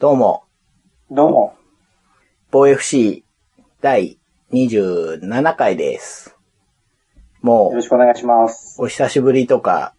[0.00, 0.44] どうも、
[1.10, 1.56] どうも。
[2.52, 3.24] 防 FC
[3.80, 4.20] 第
[4.52, 6.36] 27回です。
[7.42, 8.80] もう、よろしくお願いします。
[8.80, 9.96] お久しぶりとか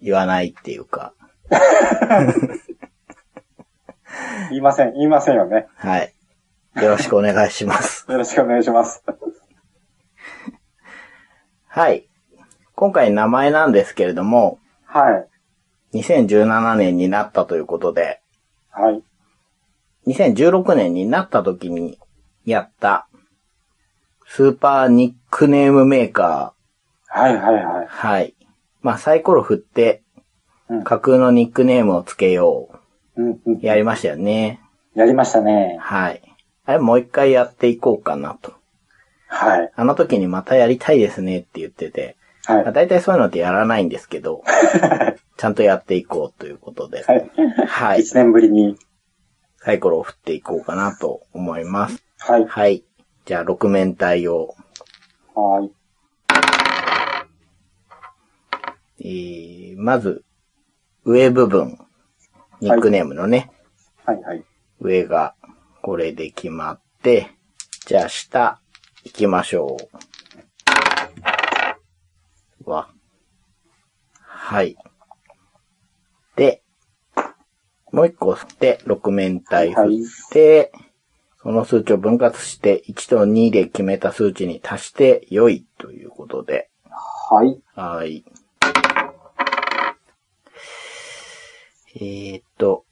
[0.00, 1.12] 言わないっていうか、
[4.48, 4.94] 言いません。
[4.94, 5.66] 言いませんよね。
[5.74, 6.14] はい。
[6.76, 8.06] よろしくお願いします。
[8.10, 9.04] よろしくお願いします。
[11.66, 12.08] はい。
[12.74, 15.18] 今回名前なんですけれども、は
[15.92, 15.98] い。
[15.98, 18.22] 2017年になったということで、
[18.70, 19.02] はい。
[20.08, 21.98] 2016年になった時に
[22.44, 23.08] やった、
[24.26, 26.54] スーパーニックネームメーカ
[27.06, 27.88] はいはいはいー。。
[27.88, 28.34] はい。
[28.82, 30.02] まあサイコロ振って
[30.68, 32.68] うん架空のニックネームをつけよ
[33.16, 33.58] うんうんう。
[33.62, 34.60] やりましたよね。
[34.94, 35.78] やりましたね。
[35.80, 36.22] はい。
[36.64, 38.54] あれもう一回やっていこうかなと。
[39.28, 39.72] はい。
[39.74, 42.72] あの時にまたやりたいですねって言ってて、はいまあ。
[42.72, 44.42] 大体そういうのってやらないんですけど、
[45.36, 47.30] ちゃんとやっていこうということで、はい。
[47.66, 48.00] はい。
[48.00, 48.76] 一年ぶりに。
[49.68, 52.02] サイコロを振っていこうかなと思います。
[52.20, 52.46] はい。
[52.46, 52.84] はい。
[53.26, 54.54] じゃあ、6面体を、
[55.34, 55.70] はい。
[59.00, 60.24] えー、まず、
[61.04, 61.78] 上部分、
[62.62, 63.50] ニックネームのね、
[64.06, 64.42] はいはい。
[64.80, 65.34] 上が
[65.82, 67.32] これで決まって、
[67.84, 68.62] じゃあ下
[69.04, 69.76] 行きましょ
[72.64, 72.70] う。
[72.70, 72.88] わ。
[74.14, 74.78] はい。
[76.36, 76.62] で、
[77.92, 80.72] もう一個吸って、6面体振って、
[81.42, 86.68] その数値を分割して、1と2で決めた数値に足して良いということで、
[87.30, 87.60] はい。
[87.74, 88.24] はい。
[91.96, 92.84] えーっと、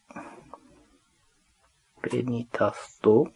[2.03, 3.29] これに足すと、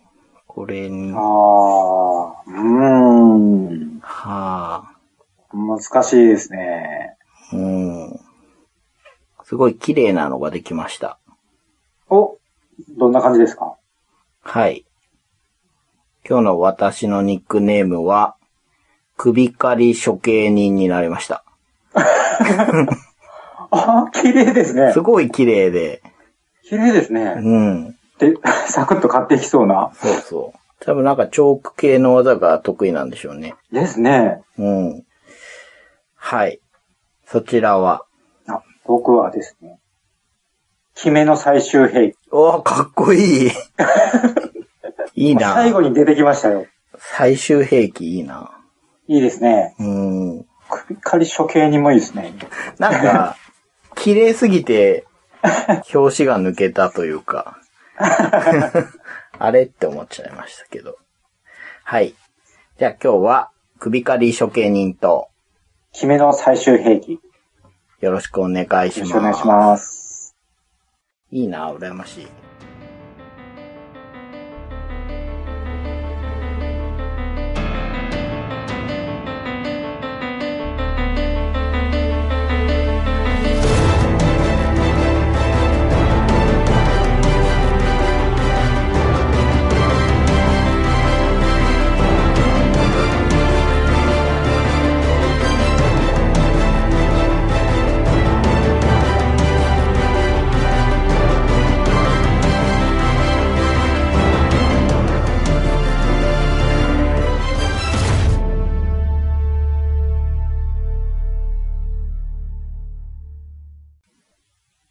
[0.47, 2.51] これに、あはー。
[2.51, 4.01] うーん。
[4.03, 4.97] あ、
[5.53, 7.17] 難しいですね。
[7.53, 8.21] うん。
[9.45, 11.20] すごい綺麗なのができました。
[12.11, 12.39] お
[12.97, 13.77] どんな感じですか？
[14.43, 14.85] はい。
[16.29, 18.37] 今日の私のニックネームは、
[19.17, 21.45] 首刈り処刑人になりました。
[23.71, 25.01] あー、綺麗ですねす。
[25.01, 26.03] ごい綺麗で、
[26.65, 27.35] 綺麗ですね。
[27.37, 27.97] うん。
[28.19, 28.35] で、
[28.69, 29.93] サクッと買っていきそうな。
[29.95, 30.59] そうそう。
[30.81, 33.55] 多分なんかチョーク系の技が得意なんでしょうね。
[33.71, 34.43] ですね。
[34.59, 35.05] うん。
[36.17, 36.61] はい。
[37.27, 38.05] そちらは。
[38.49, 39.79] あ、僕はですね。
[41.01, 42.17] 決めの最終兵器。
[42.31, 43.51] おーかっこいい。
[45.15, 45.55] いいな。
[45.55, 46.67] 最後に出てきましたよ。
[46.99, 48.51] 最終兵器いいな。
[49.09, 49.75] いいですね。
[49.79, 50.47] うん。
[50.69, 52.35] 首狩り処刑にもいいですね。
[52.79, 53.39] なんか、
[53.95, 55.07] 綺麗すぎて、
[55.95, 57.57] 表紙が抜けたというか。
[59.39, 60.99] あれって思っちゃいましたけど。
[61.83, 62.15] はい。
[62.79, 65.29] じゃあ今日は、首刈り処刑人と、
[65.95, 67.13] 決めの最終兵器。
[67.13, 67.19] よ
[68.01, 69.01] よろしくお願いします。
[69.01, 70.00] ろしくお願いします。
[71.33, 72.27] いいな、羨ましい。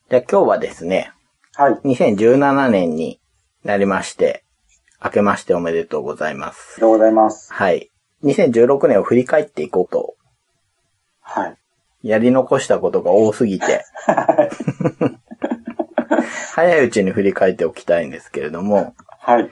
[0.09, 1.11] じゃあ今日はですね、
[1.53, 1.73] はい。
[1.85, 3.19] 2017年に
[3.63, 4.43] なりまして、
[5.03, 6.57] 明けましておめでとうございます。
[6.57, 7.53] ありがとうございます。
[7.53, 7.91] はい。
[8.23, 10.15] 2016年を振り返っていこうと、
[11.21, 11.57] はい。
[12.01, 13.85] やり残したことが多すぎて、
[16.55, 19.51] 早いうちに振り返っておきたいんですけれども、はい。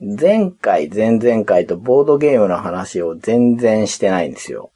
[0.00, 4.72] 前回、前々回とボードゲームの話を全然してないんですよ。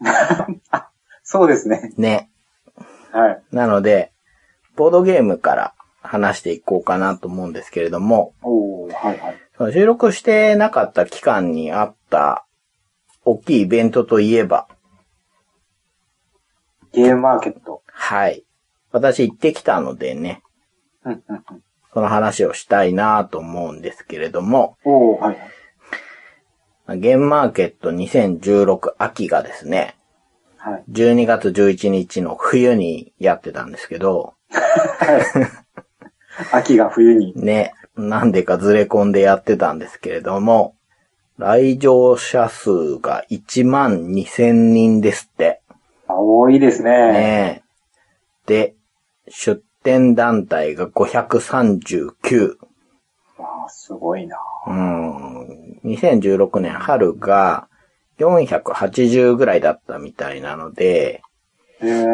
[1.24, 1.94] そうですね。
[1.96, 2.28] ね。
[3.12, 3.42] はい。
[3.52, 4.12] なので、
[4.74, 9.38] ボードゲームから話していこうかなと思うんですけれども、はいはい。
[9.56, 12.46] その収録してなかった期間にあった
[13.24, 14.66] 大きいイベントといえば、
[16.92, 17.82] ゲームマーケット。
[17.86, 18.44] はい。
[18.90, 20.42] 私行ってきたのでね、
[21.04, 21.44] うんうんうん。
[21.92, 25.36] その話をしたいなと思うんですけれども、はい
[26.86, 27.00] はい。
[27.00, 29.96] ゲームマーケット2016秋がですね、
[30.64, 30.84] はい。
[30.92, 34.34] 12月11日の冬にやってたんですけど、
[36.52, 37.32] 秋が冬に。
[37.36, 40.76] ね、なんでかずれ込んでやってたんですけれども、
[41.36, 45.62] 来場者数が1万2000人ですって。
[46.06, 46.90] あ多いですね。
[47.12, 47.62] ね
[48.46, 48.76] で、
[49.26, 52.56] 出展団体が539。
[53.36, 54.36] ああ、すごいな。
[54.68, 55.80] うん。
[55.84, 57.66] 2016年春が
[58.18, 61.22] 480ぐらいだったみたいなので、
[61.80, 62.04] へえ。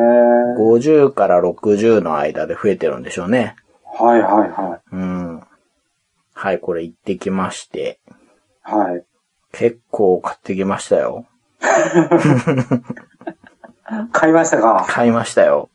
[0.58, 3.56] 50から60の間で増えてるんでしょうね。
[3.84, 4.80] はいはいはい。
[4.92, 5.42] うん。
[6.34, 8.00] はい、これ行ってきまして、
[8.62, 9.04] はい。
[9.52, 11.26] 結構買ってきましたよ。
[14.12, 14.86] 買いましたか？
[14.88, 15.70] 買いましたよ。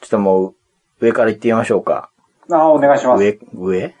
[0.00, 0.54] ちょっともう、
[1.00, 2.10] 上から行ってみましょうか。
[2.50, 3.22] ああ、お願いします。
[3.24, 3.94] 上、上？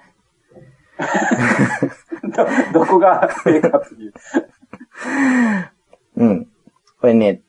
[2.72, 4.12] ど、どこが上かっていう。
[6.16, 6.48] うん。
[7.00, 7.42] これね、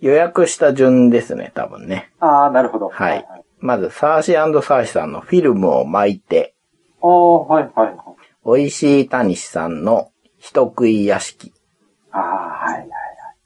[0.00, 2.10] 予約した順ですね、多分ね。
[2.20, 2.88] ああ、なるほど。
[2.88, 3.26] はい。
[3.60, 6.54] まず、サーシーサーシさんのフィルムを巻いて、
[7.02, 7.96] ああ、はいはいはい。
[8.58, 11.52] 美味しいたにしさんの人食い屋敷。
[12.10, 12.88] ああ、はいはい。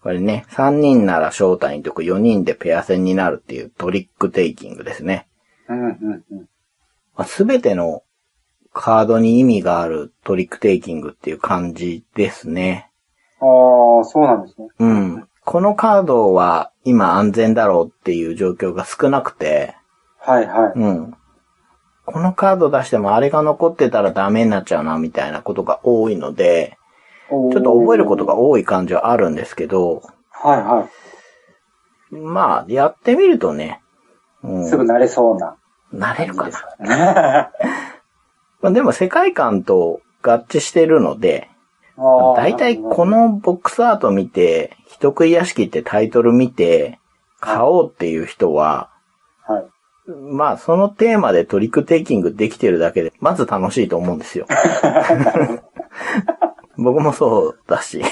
[0.02, 5.26] これね、3人なら招待とく4人でペア戦になるっていうトリックテイキングですね。
[5.68, 6.24] うんうん
[7.18, 7.24] うん。
[7.24, 8.02] すべての
[8.72, 12.85] カードに意味があるトリックテイキングっていう感じですね。
[13.40, 14.68] ああ、そうなんですね。
[14.78, 15.28] うん。
[15.44, 19.76] このカードは今安全だろうっていう状況が少なくて、
[20.18, 20.72] はいはい。
[20.74, 21.14] うん。
[22.04, 26.78] このカード出してもあれが残ってたらダメになっちゃうなみたいなことが多いので、
[27.28, 30.88] ちょっと覚えることが多い感じはあるんですけど、はいは
[32.10, 33.80] まあ、やってみるとね、
[34.44, 34.54] うい。
[34.60, 35.56] ん、すぐ慣れそうな。
[35.92, 36.86] 慣れるかな。
[36.86, 37.50] な。
[38.62, 41.50] まあ、でも世界観と合致してるので、
[41.96, 46.98] だいたいこのボックスアート見て、人食い屋敷ってタイトル見て、
[47.40, 48.90] 買おうっていう人は、
[49.46, 49.64] はい。
[50.32, 54.46] まあそのテーマでトリックテイキングできてるだけで、まず楽しいと思うんですよ。
[56.76, 58.02] 僕もそうだし。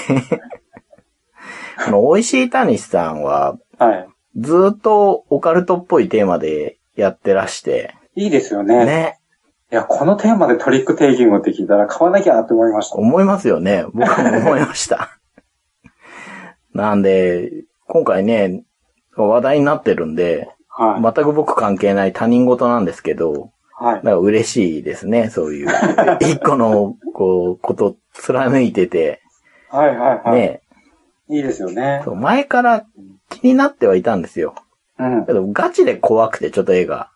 [1.85, 4.07] この美味しいたにしさんは、はい。
[4.37, 8.85] ずーっとオカルトっぽいテーマでやってらして、いいですよね。
[8.85, 9.19] ね、
[9.75, 12.95] いや、このテーマでトリックテイキングって聞いたら買わなきゃって思いました。
[12.95, 13.83] 思いますよね。
[13.93, 15.19] 僕も思いました。
[16.73, 17.51] なんで、
[17.85, 18.63] 今回ね、
[19.17, 21.01] 話題になってるんで、はい。
[21.01, 23.93] 全く僕関係ない他人事なんですけど、はい。
[23.95, 25.67] なんか嬉しいですね、そういう。
[26.23, 29.19] 一個の、こう、こと貫いてて、
[29.67, 30.39] はいはいはい。
[30.39, 30.61] ね、
[31.27, 32.01] いいですよね。
[32.05, 32.85] そう前から
[33.29, 34.55] 気になってはいたんですよ。
[34.97, 35.25] うん。
[35.25, 37.09] けど、ガチで怖くて、ちょっと絵が。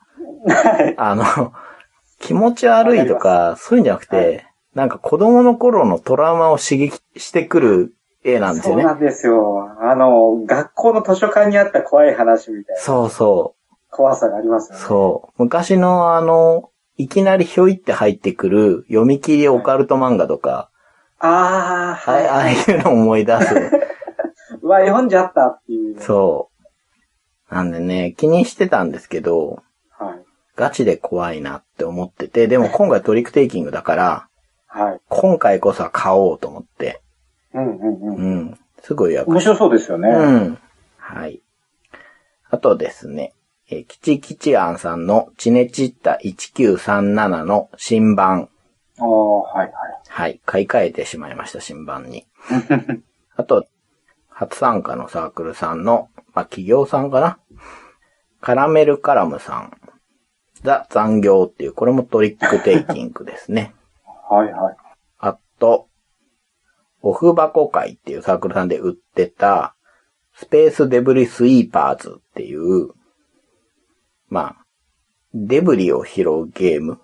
[0.45, 0.93] はい。
[0.97, 1.23] あの、
[2.19, 4.45] 気持ち悪いとか、そういうんじゃなくて、
[4.75, 7.93] なんか子供の頃のトラウマを刺激してくる
[8.23, 8.83] 絵なんですよね。
[8.83, 9.67] そうなんですよ。
[9.81, 13.75] あの、学校の図書館にあった怖い話みたいなそうそう。
[13.89, 14.85] 怖さがありますよね。
[14.85, 15.43] そう。
[15.43, 20.69] 昔のあの、いきなりひょいって入ってくる読み切りオカルト漫画とか、
[21.19, 22.27] ああ、はい。
[22.27, 23.55] あああいうのを思い出す。
[24.61, 25.99] うわ、読んじゃったっていう。
[26.01, 26.49] そ
[27.51, 27.53] う。
[27.53, 29.61] なんでね、気にしてたんですけど、はい。
[30.59, 34.27] ガチで怖いなって思ってて、でも今回トリックテイキングだから、
[34.67, 34.99] はい。
[35.07, 37.01] 今回こそは買おうと思って、
[37.53, 38.15] うんうんうん。
[38.15, 38.59] うん。
[38.81, 40.09] すぐ予約面白そうですよね。
[40.09, 40.59] うん。
[40.97, 41.41] はい。
[42.49, 43.31] あとですね、
[43.69, 48.49] えー、キチキチアンさんのチネチッタ1937の新版。
[48.97, 49.71] ああ、はい
[50.09, 50.41] はい。
[50.45, 52.27] 買い替えてしまいました、新版に。
[52.35, 53.01] はい。
[53.37, 53.65] あと、
[54.27, 57.39] 初参加のサークルさんの、まあ、企業さんかな？
[58.41, 59.78] カラメルカラムさん。
[60.63, 63.73] ザ残業っていう、これもトリックテイキングですね。
[64.29, 64.75] はいはい。
[65.19, 65.87] あと、
[67.01, 69.75] オフ箱会っていうサークルさんで売ってた、
[70.33, 72.89] スペースデブリスイーパーズっていう、
[74.29, 74.65] まあ、
[75.33, 76.99] デブリを拾うゲーム？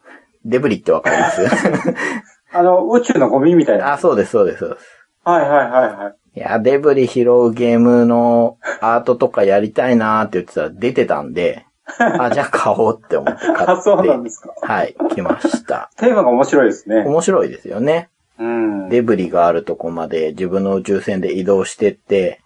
[0.45, 1.41] デブリってわかります？
[2.53, 3.93] あの、宇宙のゴミみたいな。
[3.93, 4.85] あ、そうです、そうです、そうです。
[5.23, 6.39] はいはいはいはい。
[6.39, 11.64] いや、デブリ拾うゲームのアートとかやりたいなーって言ってたら出てたんで、
[11.99, 13.63] あ、じゃあ買おうって思って買って。
[13.71, 14.53] あ、そうなんですか。
[14.61, 15.91] はい、来ました。
[15.97, 17.03] テーマが面白いですね。
[17.05, 18.09] 面白いですよね。
[18.39, 18.89] うん。
[18.89, 22.41] デブリがあるとこまで自分の宇宙船で移動してって、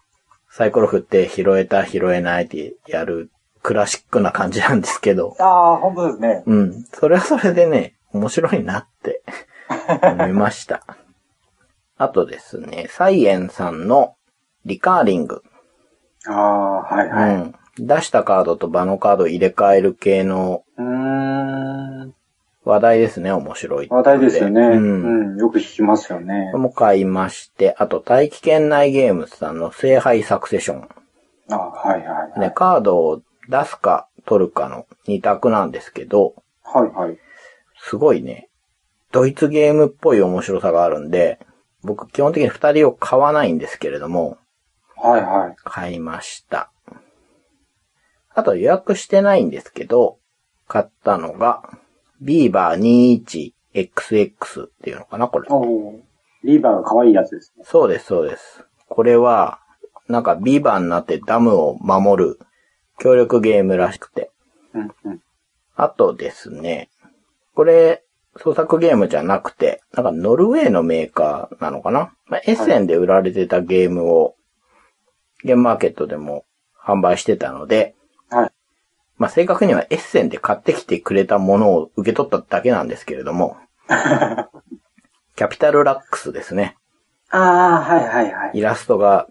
[0.50, 3.30] サイコロ振って拾えた拾えないってやる
[3.62, 6.44] クラシックな感じなんですけど、ああ、本当ですね。
[6.46, 6.84] うん。
[6.94, 9.22] それはそれでね、面白いなって
[10.02, 10.84] 思いました。
[11.98, 14.16] あとですね、サイエンさんの
[14.66, 15.44] リカーリング。
[16.28, 17.36] ああ、はいはい。
[17.36, 17.56] うん。
[17.86, 22.14] 出したカードと場のカードを入れ替える系のうーん。
[22.66, 24.62] 話題ですね、面白い話題ですよね。
[24.62, 24.66] う。
[24.66, 25.40] うんん。
[25.40, 26.52] よく聞きますよね。
[26.54, 30.90] も買いまして、あと大気圏内ゲームズさんの聖杯サクセション。
[31.52, 32.40] あはいはいはい。
[32.40, 37.18] ね、カードを出すか取るかの二択なんですけど、はいはい。
[37.82, 38.50] すごいね、
[39.12, 41.40] ドイツゲームっぽい面白さがあるんで、
[41.82, 44.38] 僕基本的に二人を買わないんですけれども、
[44.98, 45.56] はいはい。
[45.64, 46.72] 買いました。
[48.40, 50.18] あと予約してないんですけど、
[50.70, 51.62] 買ったのが、
[52.22, 53.22] ビーバー
[53.74, 55.48] 21XX っていうのかな、これ。
[55.50, 57.66] おーバーが可愛いやつですね。
[57.68, 58.64] そうです、そうです。
[58.88, 59.60] これは、
[60.08, 62.40] なんかビーバーになってダムを守る
[62.98, 64.32] 協力ゲームらしくて。
[64.74, 65.22] うんうん。
[65.76, 66.90] あとですね、
[67.56, 68.06] これ、
[68.38, 74.36] 創作ゲームじゃなくて、なんかノルウェーのメーカーなのかな、まあ、エッセンで売られてたゲームを、
[75.44, 76.46] ゲームマーケットでも
[76.82, 77.96] 販売してたので、はい。
[79.20, 83.58] まあ、正確にはエッセンで買ってきてくれたものを受け取っただけなんですけれども、
[85.36, 86.78] キャピタルラックスですね。
[87.30, 88.52] ああ、はいはいはい。
[88.56, 89.28] イラストが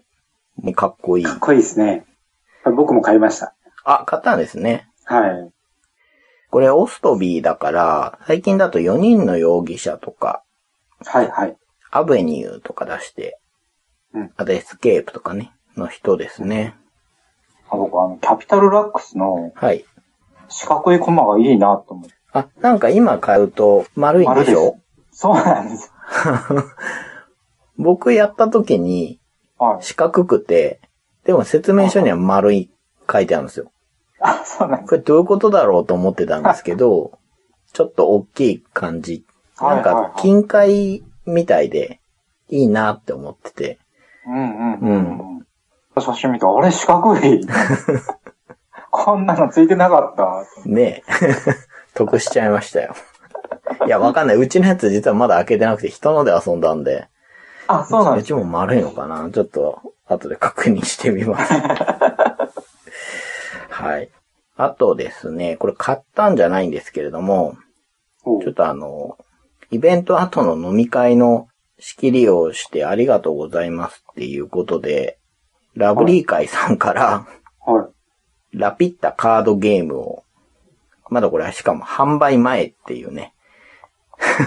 [0.57, 1.25] もうかっこいい。
[1.25, 2.05] かっこいいですね。
[2.65, 3.55] 僕も買いました。
[3.83, 4.87] あ、買ったんですね。
[5.05, 5.51] はい。
[6.51, 10.43] これオストビーだから、最近だと4人の容疑者とか、
[11.05, 11.57] はいはい。
[11.91, 13.39] アベニューとか出して、
[14.13, 16.75] うんあとエスケープとかね、の人ですね。
[17.71, 19.85] あ僕、あの、キャピタルラックスのはい。
[20.47, 22.15] 四角いコマがいいなと思って。
[22.33, 24.77] あ、なんか今買うと丸いんでしょ？
[25.11, 25.91] そうなんです。
[27.77, 29.19] 僕やった時に
[29.57, 29.83] はい。
[29.83, 30.79] 四角くて、
[31.25, 32.69] でも説明書には丸い
[33.11, 33.71] 書いてあるんですよ。
[34.21, 34.89] あ、そうなんです。
[34.89, 37.19] これどういうことだろうと思ってたんですけど、
[37.73, 39.25] ちょっと大きい感じ。
[39.59, 41.99] なんはいはいはいか金塊みたいで
[42.47, 43.79] いいなって思ってて。
[44.25, 45.47] うんうんうんうん。
[46.01, 47.41] 写真見て、あれ四角い。
[48.91, 50.69] こんなのついてなかった。
[50.69, 51.35] ねえ。
[51.93, 52.95] 得しちゃいましたよ。
[53.85, 54.35] いや、わかんない。
[54.35, 57.07] うちのやつ実はまだ開けてなくて人ので遊んだんで。
[57.67, 58.27] あ、そうなんうです。
[58.27, 61.53] ちも丸いのかなちょっと、後で確認してみます。
[63.69, 64.09] はい。
[64.57, 67.55] あとですね、これ買ったんじゃないんですけれども、
[68.25, 69.17] おちょっとあの、
[69.71, 75.18] イベント後の飲み会の仕切りをしてありがとうございますっていうことで、
[75.79, 77.25] ラブリー会さんから、
[77.65, 77.89] は
[78.51, 78.57] い。
[78.57, 80.23] ラピッタカードゲームを、
[81.09, 83.33] まだこれはしかも販売前っていうね、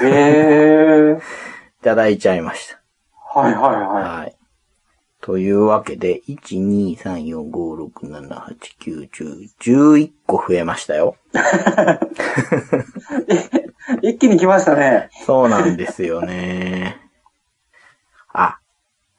[0.03, 1.19] へえ。
[1.81, 2.83] いただいちゃいました。
[3.41, 4.37] はいはいははい。
[5.23, 6.37] というわけで、1、
[6.69, 11.17] 2、3、4、5、6、7、8、9、10、11個増えましたよ。
[14.03, 14.11] い。
[14.11, 15.09] 一気に来ましたね。
[15.25, 17.02] そうなんですよね。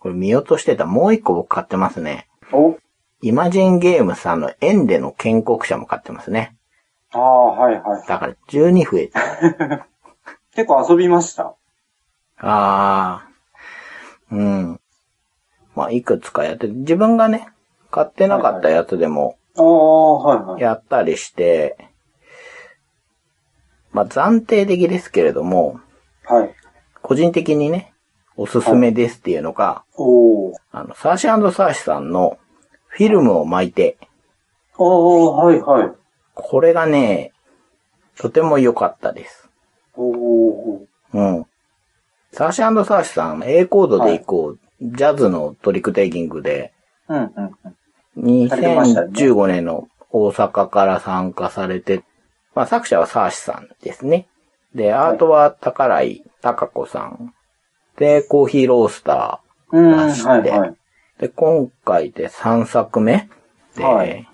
[0.03, 2.27] あ、これ見落としてたもう一個僕買ってますね。
[2.51, 2.77] お
[3.21, 6.57] イマジンゲームさんのエンデの建国者も買ってますね。
[7.11, 8.07] ああ、はいはい。
[8.07, 9.87] だから12増えた。
[10.53, 11.55] 結構遊びました。
[12.37, 14.35] あー。
[14.35, 14.79] うん。
[15.75, 17.47] まあ、いくつかやって、自分がね、
[17.91, 20.61] 買ってなかったやつでもああ、はいはい。
[20.61, 21.77] やったりして、
[23.91, 25.79] まあ、暫定的ですけれども、
[26.25, 26.53] はい。
[27.01, 27.92] 個人的にね、
[28.35, 30.53] おすすめですっていうのが、おー。
[30.71, 32.37] あの、サーシーサーシさんの
[32.87, 33.97] フィルムを巻いて、
[34.77, 35.91] おー、はいはい。
[36.33, 37.31] これがね、
[38.17, 39.49] とても良かったです。
[39.95, 40.85] おー。
[41.13, 41.45] うん。
[42.31, 46.73] サーシーサーシさん、A コードで行こう、ジャズのトリックテイキングで、
[47.07, 47.51] うんうん
[48.15, 48.49] うん。
[48.49, 52.03] されてましたね2015年の大阪から参加されて、
[52.55, 54.27] まあ作者はサーシさんですね。
[54.73, 57.33] で、アートは宝井貴子さん。
[57.97, 60.69] で、コーヒーロースタうん、出してはいはい。
[60.69, 61.21] ー。
[61.21, 63.29] で、今回で3作目
[63.75, 64.27] で、はい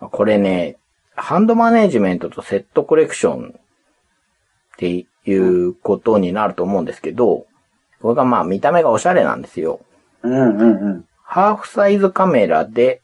[0.00, 0.76] まあこれね、
[1.14, 3.60] ハンドマネジメントとセットコレクションっ
[4.78, 7.46] ていうことになると思うんですけど、
[8.00, 9.80] これがまあ見た目がおしゃれなんですよ。
[10.22, 11.04] うんうんうん。
[11.22, 13.02] ハーフサイズカメラで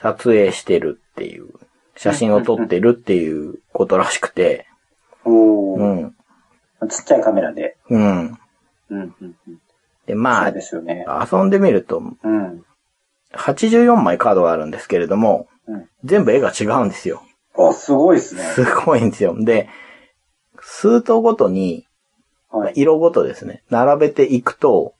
[0.00, 1.48] 撮影してるっていう、
[1.96, 4.66] 写真を撮ってるっていうことらしくて、
[5.24, 6.12] おー。
[6.80, 7.76] うん、ちっちゃいカメラで。
[7.90, 8.38] うん。
[8.90, 9.60] うんうんうん。
[10.06, 11.06] で、まあね。
[11.32, 12.64] 遊んでみると、うん。
[13.34, 15.88] 84枚カードがあるんですけれども、うん。
[16.04, 17.22] 全部絵が違うんですよ。
[17.56, 18.42] あ、すごいですね。
[18.42, 19.36] すごいんですよ。
[19.38, 19.68] で、
[20.60, 21.86] 数頭ごとに、
[22.50, 22.72] はい。
[22.76, 24.94] 色ごとですね、並べていくと、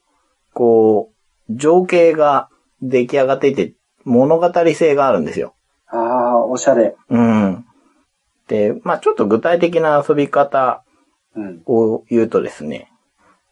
[0.52, 1.12] こ
[1.48, 2.50] う、情景が
[2.82, 5.54] 出来上がっていて、物語性があるんですよ。
[5.86, 6.94] ああ、おしゃれ。
[7.08, 7.64] うん。
[8.48, 10.84] で、まあちょっと具体的な遊び方
[11.34, 11.62] うん。
[11.66, 12.90] を言うとですね、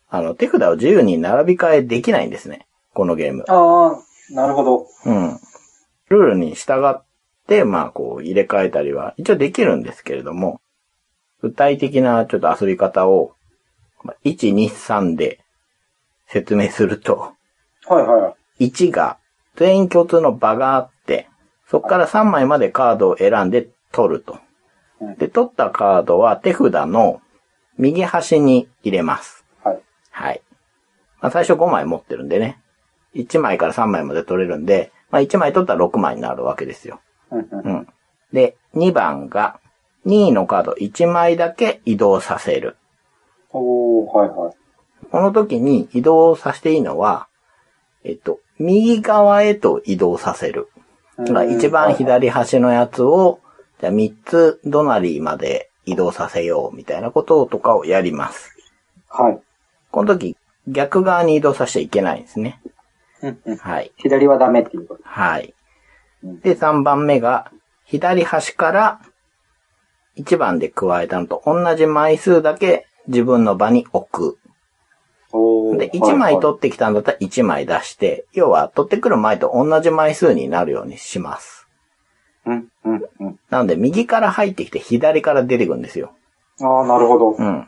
[0.08, 2.66] あの、手札を自由に並び替えできないんですね。
[2.94, 3.44] このゲーム。
[3.48, 4.86] ああ、なるほど。
[5.04, 5.38] うん。
[6.08, 7.04] ルールに従っ
[7.46, 10.60] て、まあこう入れ替えたりは一応できるんですけれども、
[11.42, 13.34] 具体的なちょっと遊び方を、
[14.02, 15.40] まあ1、2、3で
[16.28, 17.32] 説明すると、
[17.86, 18.68] はいはい。
[18.68, 19.18] 1が
[19.56, 21.28] 全員共通の場があって、
[21.68, 24.34] そこから3枚までカードを選んで取ると。
[24.34, 24.46] うん
[25.18, 27.20] で、取ったカードは手札の
[27.76, 29.45] 右端に入れます。
[30.16, 30.28] はい。
[30.28, 30.42] はい。
[31.20, 32.58] まあ、最初5枚持ってるんでね。
[33.14, 37.00] 1枚から3枚まで取れるんで、まあ、1枚取ったら6枚になるわけですよ。
[37.30, 37.86] うん。
[38.32, 39.60] で、2番が
[40.06, 42.76] 2位のカード1枚だけ移動させる。
[43.50, 44.54] おー、はいはい。
[45.10, 47.28] この時に移動させていいのは、
[48.02, 50.68] えっと、右側へと移動させる。
[51.18, 53.40] だから一番左端のやつを、
[53.80, 58.56] じゃあ3つ隣まで移動させようみたいなこととかをやります。
[59.08, 59.40] はい。
[59.96, 60.36] この時、
[60.68, 62.60] 逆側に移動させちゃいけないんですね。
[63.22, 63.92] うんうんはい。
[63.96, 65.00] 左はダメっていうこと。
[65.04, 65.54] はい
[66.22, 66.40] うん。
[66.40, 67.50] で、3番目が、
[67.86, 69.00] 左端から
[70.18, 74.38] 1番で加えたのと同じ枚数だけ自分の場に置く。
[75.78, 81.68] で、1枚取ってきたんだったら1枚出して、要は取ってくる枚と同じ枚数になるようにします。
[82.44, 83.40] うん、うん、うん。
[83.48, 86.12] なので、右から入ってきて左から出てくるんですよ。
[86.60, 87.30] ああ、なるほど。
[87.30, 87.66] うん。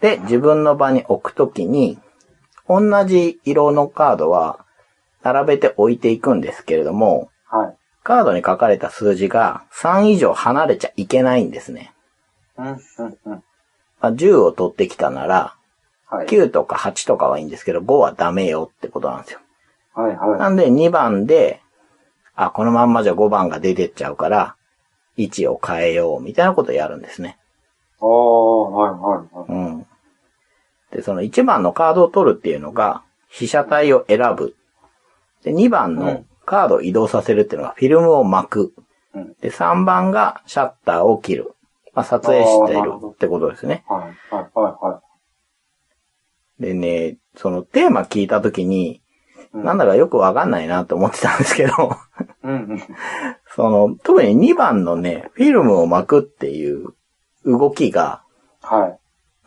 [0.00, 1.98] で、自分の場に置くときに、
[2.68, 4.64] 同じ色のカードは
[5.22, 7.76] 並べて置いていくんですけれども、はい。
[8.02, 11.92] カードに書かれた数字が3以上離れちゃいけないんですね。
[12.56, 13.44] うん、うん、うん。
[14.00, 15.54] まあ、10を取ってきたなら、
[16.06, 16.26] はい。
[16.26, 19.40] 9とか8とかはいいんですけど、5はダメよってことなんですよ。
[19.94, 20.38] はい、はい。
[20.38, 21.60] なんで2番で、
[22.34, 24.56] あ、このまんまじゃ5番が出てっちゃうから、
[25.16, 27.38] 位置を変えようみたいなことをやるんですね。
[28.00, 29.52] ああ、はい、はい、はい。
[29.52, 29.69] うん。
[30.92, 34.56] で、その1番のカードを取るっていうのが、被写体を選ぶ。
[35.44, 38.74] で、2番のうんカードを移動させるっていうのがフィルムを巻く。
[39.14, 41.54] うんで、3番がシャッターを切る。
[41.94, 43.84] まあ、撮影しているってことですね。
[43.88, 45.02] はい、はい、は
[46.58, 49.00] でね、そのテーマ聞いたときに、
[49.52, 51.96] なんだかよくわかんないなと思ってたんですけど、
[52.44, 52.82] うん、うん。
[53.54, 56.94] その、特に2番のね、フィルムを巻くっていう
[57.44, 58.22] 動きが、
[58.60, 58.99] はい。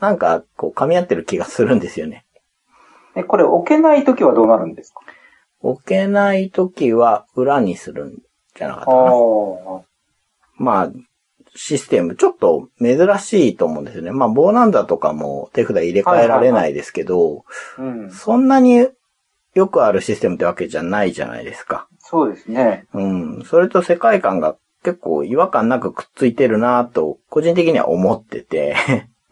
[0.04, 2.26] なんか、こう、噛み合ってる気がするんですよね。
[3.16, 5.00] え、これ置けないときはどうなるんですか？
[5.62, 8.18] 置けないときは裏にするん
[8.54, 9.12] じゃなかったあかな。
[9.12, 9.82] あ。
[10.58, 10.92] まあ、
[11.56, 14.12] システム、ちょっと珍しいと思うんですよね。
[14.12, 17.46] まあ、ボーナンザとかも手札入れ替えられないですけど、
[17.78, 18.12] うん。
[18.12, 18.90] そんなに
[19.54, 21.88] よくあるシステムってわけじゃないじゃないですか。
[22.00, 22.88] そうですね。
[22.94, 23.44] うん。
[23.46, 28.76] それと世界観が結構違和感なくくっついてるなと、個人的には思ってて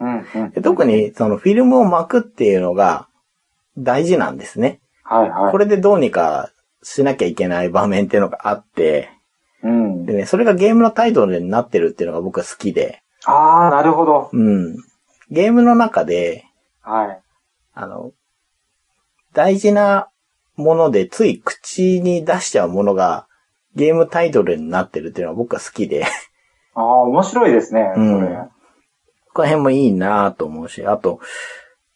[0.01, 0.61] うん、うんで。
[0.61, 3.07] 特、にそのフィルムを巻くっていうのが
[3.77, 4.81] 大事なんですね。
[5.03, 5.51] はい、はい。
[5.51, 6.51] これでどうにか
[6.83, 9.09] しなきゃいけない場面っていうのがあって、
[9.63, 10.13] うんで。
[10.13, 14.29] ね、それがゲームのタイトルになってるっていうのが僕は好きで、ああ、なるほど。
[14.33, 14.75] うん。
[15.29, 16.45] ゲームの中で、
[16.81, 17.21] はい。
[17.73, 18.11] あの、
[19.33, 20.09] 大事な
[20.55, 23.27] ものでつい口に出しちゃうものが
[23.75, 26.05] ゲームタイトルになってるっていうのは僕は好きで、
[26.73, 28.37] ああ、面白いですね、それ。
[29.31, 31.19] うんこの辺もいいなと思うし、あと、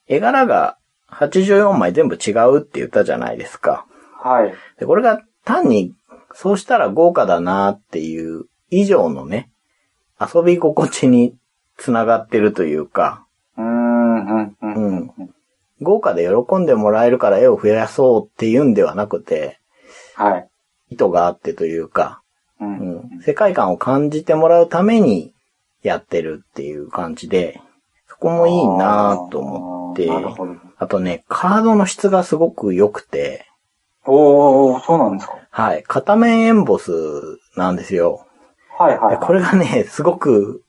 [0.07, 0.77] 絵柄が
[1.09, 3.85] 84枚全部違うって言ったじゃないですか。
[4.21, 4.53] はい。
[4.79, 5.93] で、これが単に、
[6.33, 9.49] そうしたら豪華だなっていう以上のね、
[10.19, 11.35] 遊び心地に
[11.77, 13.25] つながってるというか、
[13.57, 14.97] うーん、うん、うん。
[15.17, 15.35] うん。
[15.81, 19.59] 豪華で喜んでもらえるから絵を増やそうっていうんではなくて、
[20.15, 20.49] はい。
[20.91, 22.21] 意図があってというか、
[22.61, 22.65] う。
[22.65, 25.34] うんん、世界観を感じてもらうために
[25.87, 27.61] やってるっていう感じで、
[28.07, 30.35] そこもいいなと思ってあ。
[30.77, 33.45] あとね、カードの質がすごく良くて、
[34.07, 35.39] おー、そうなんですか。
[35.49, 36.91] はい、片面エンボス
[37.55, 38.27] なんですよ。
[38.77, 39.19] はい、はい。
[39.19, 40.63] でこれがね、すごく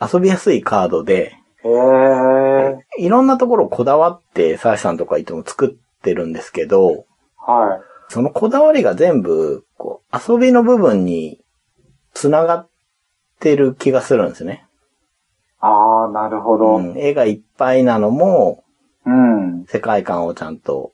[0.00, 2.78] 遊びやすいカードで、へー。
[2.98, 8.12] いろんなところこだわって、サーシさんとかいつも作ってるんですけど、はい。
[8.12, 11.40] そのこだわりが全部、こう、遊びの部分に
[12.14, 12.67] 繋がっ
[13.38, 14.66] てる気がするんですね。
[15.60, 16.76] ああ、なるほど。
[16.76, 18.64] うん、絵がいっぱいなのも、
[19.04, 19.64] うん。
[19.66, 20.92] 世界観をちゃんと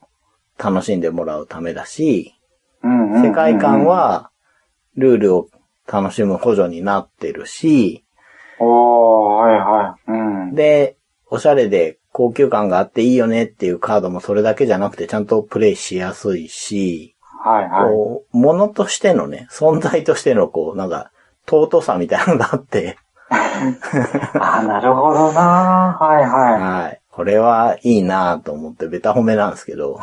[0.58, 2.34] 楽しんでもらうためだし、
[2.82, 3.22] うんうん。
[3.22, 4.30] 世界観、は
[4.96, 5.48] ルールを
[5.86, 8.04] 楽しむ補助になってるし、
[8.58, 10.10] おー、はい、はい。
[10.10, 10.54] うん。
[10.54, 17.92] で、おしゃれで高級感があっていいよねっていうカードもそれだけじゃなくてちゃんとプレイしやすいし、はい、はい。
[17.92, 21.10] こう、ものとしてのね、存在としてのこう、なんか、
[21.46, 22.98] 尊さみたいなのがあって、
[23.30, 26.60] あ あ、なるほどなはい、はい。
[26.60, 27.00] はい。
[27.10, 30.00] これはいいなと思ってベタ褒めなんですけど、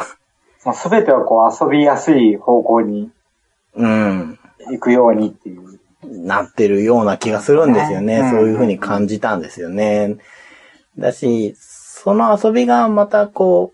[0.73, 3.11] すべてはこう遊びやすい方向に
[3.75, 4.39] うん。
[4.69, 5.79] 行くようにっていう。
[6.03, 8.19] なってるような気がするんですよね。
[8.19, 10.17] うんそういう風に感じたんですよね。
[10.97, 13.71] だし、その遊びがまたこ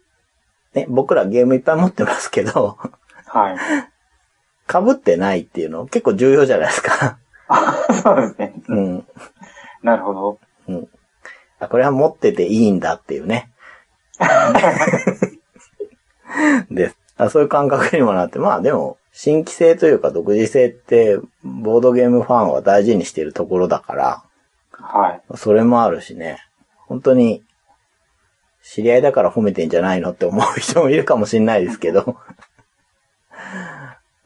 [0.73, 2.77] う、ね、僕らゲームいっぱい持ってますけど、
[3.25, 3.57] はい。
[4.69, 7.17] 被ってないっていうの結構重要じゃないですか。
[7.47, 8.53] あ そうですね。
[8.67, 9.07] うん。
[9.83, 10.39] なるほど。
[11.59, 13.49] あこれは持ってていいんだっていうね。
[16.69, 24.23] であそういう感覚にもなって、まあでも、新規性というか独自性って、ボードゲームファンは大事にしているところだから、
[24.71, 25.21] はい。
[25.35, 26.37] それもあるしね。
[26.87, 27.43] 本当に、
[28.61, 32.17] 知り合いだから褒めてんじゃないのって思う人もいるかもしれないですけど。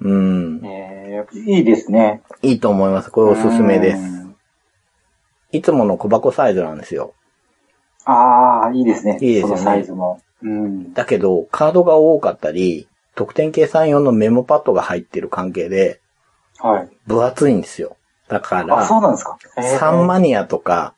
[0.02, 0.66] うん。
[0.66, 2.22] えー、いいですね。
[2.42, 3.12] いいと思います。
[3.12, 3.98] これおすすめです。
[3.98, 4.36] うん。
[5.52, 7.14] いつもの小箱サイズなんですよ。
[8.06, 9.18] ああ、いいですね。
[9.22, 10.20] いいですよねサイズも。
[10.42, 10.94] うん。
[10.94, 16.00] だけど、カードが多かったり、得点計算用のメモパッドが入ってる関係で、
[16.60, 16.90] はい。
[17.08, 17.98] 分厚いんですよ。
[18.28, 19.38] だかあ、そうら、なんですか。
[19.58, 20.96] えーサンマニアとか、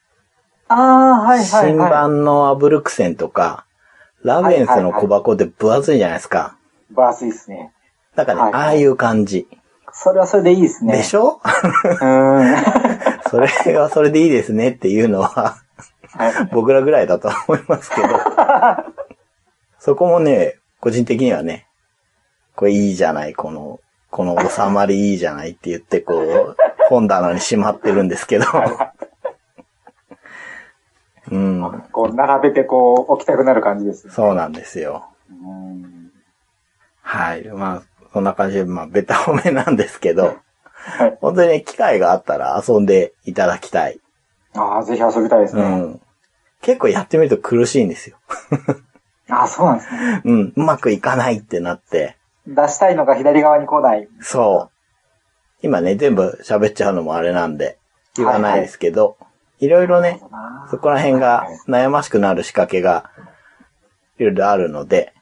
[0.67, 1.91] ああ、はいはい新はい。
[1.91, 3.65] 版のアブルクセンとか、
[4.23, 6.57] ラベンスの小箱で分厚いじゃないですか。
[6.91, 7.73] バースいいですね。
[8.15, 9.47] だからね、はいはいああいう感じ。
[9.91, 10.97] それはそれでいいですね。
[10.97, 11.39] でしょ？
[12.01, 12.55] うん。
[13.29, 13.47] それ
[13.77, 15.57] はそれでいいですねっていうのは、
[16.15, 18.07] はい僕らぐらいだとは思いますけど。
[19.79, 21.67] そこもね、個人的にはね、
[22.55, 23.79] これいいじゃない、この、
[24.11, 26.55] この収まりいいじゃないって言って、こう、
[26.89, 28.45] 本棚にしまってるんですけど。
[31.31, 34.09] うん、こう、並べてこう、置きたくなる感じです。
[34.09, 35.05] そうなんですよ。
[35.31, 36.11] うん。
[37.01, 37.47] はい。
[37.47, 37.81] まあ、
[38.13, 40.37] そんな感じで、まあ、ベタ褒めなんですけど、
[40.73, 41.17] はい。
[41.21, 43.99] 本当にね、機会があったら遊んでいただきたい。
[44.55, 45.63] ああ、ぜひ遊びたいですね。
[45.63, 46.01] うん。
[46.61, 48.17] 結構やってみると苦しいんですよ。
[49.29, 50.21] ああ、そうなんですね。
[50.25, 50.53] うん。
[50.55, 52.17] うまくいかないってなって。
[52.45, 54.07] 出したいのが左側に来ない。
[54.21, 54.73] そう。
[55.61, 57.77] 今ね、全部喋っちゃうのもあれなんで、
[58.15, 59.17] 言わないですけど、
[59.59, 60.21] いろいろね、
[60.69, 63.09] そこら辺が悩ましくなる仕掛けが、
[64.19, 65.13] いろいろあるので、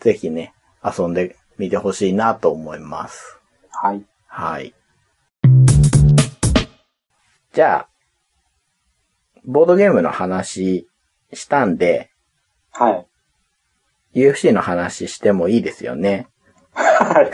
[0.00, 3.38] ぜひね、遊んでみてほしいなと思います。
[3.70, 4.02] はい。
[4.26, 4.74] はい。
[7.52, 7.88] じゃあ、
[9.44, 10.88] ボードゲームの話
[11.32, 12.10] したんで、
[12.70, 13.06] はい。
[14.20, 16.28] UFC の話してもいいですよね。
[16.72, 17.30] はい。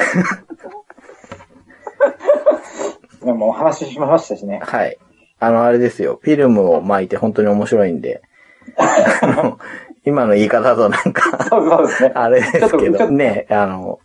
[3.24, 4.61] でもお話ししましたしね。
[4.62, 4.98] はい。
[5.38, 6.20] あの、あれですよ。
[6.22, 8.22] フィルムを巻いて本当に面白いんで。
[8.78, 9.58] あの
[10.04, 12.12] 今の言い方だとなんか、そうそうですね。
[12.14, 14.00] あれですけど、とね、あの、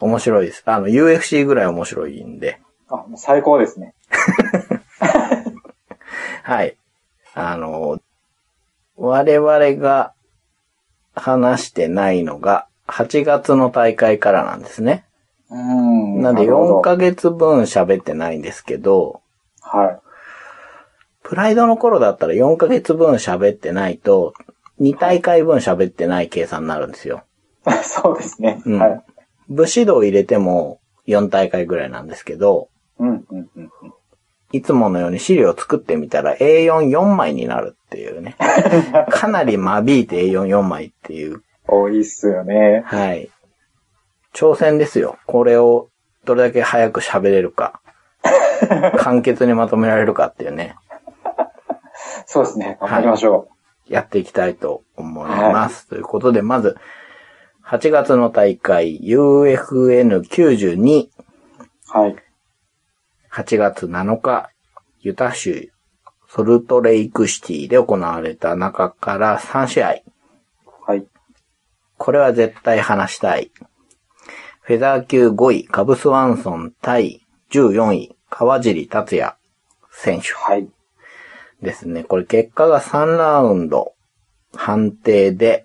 [0.00, 0.62] 面白いです。
[0.66, 2.60] あの、UFC ぐらい面白いんで。
[2.88, 3.94] あ、もう最高ですね。
[6.42, 6.76] はい。
[7.34, 8.00] あの、
[8.96, 10.12] 我々が
[11.14, 15.04] 話してないのが、8月の大会からなんですね。
[15.50, 16.22] うーん。
[16.22, 19.20] なんでるほど4ヶ月分喋ってないんですけど、
[19.60, 20.00] はい。
[21.22, 24.34] プライドの頃だったら4ヶ月分喋ってないと、
[24.80, 27.22] 2大会分喋ってない計算になるんですよ。
[27.84, 28.62] そうですね。
[28.64, 29.04] うんはい。
[29.50, 33.70] 武士道入れても4大会ぐらいなんですけど、うん、うん、うん。
[34.52, 38.36] いつものように資料作ってみたら A44 枚になるっていうね。
[39.10, 41.42] かなり間引いて A44 枚っていう。
[41.66, 42.82] 多いっすよね。
[42.86, 43.30] はい。
[44.32, 45.18] 挑戦ですよ。
[45.26, 45.88] これを
[46.24, 47.80] どれだけ早く喋れるか。
[48.98, 50.76] 簡潔にまとめられるかっていうね。
[52.26, 52.78] そうですね。
[52.80, 53.48] 頑張りましょ
[53.88, 55.88] やっていきたいと思います。
[55.88, 56.76] ということで、まず、
[57.70, 61.08] 8月の大会 UFN92、う。
[61.86, 62.16] はい。
[63.32, 64.50] 8月7日、
[64.98, 65.70] ユタ州
[66.28, 70.02] ソルトレイクシティで行われた中から3試合。
[70.84, 71.06] はい。
[71.96, 73.52] これは絶対話したい。
[74.62, 79.36] フェザー級5位、カブスワンソン対14位、川尻達也
[79.92, 80.68] 選手はい。
[81.62, 82.02] ですね。
[82.02, 83.94] これ結果が3ラウンド
[84.56, 85.64] 判定で、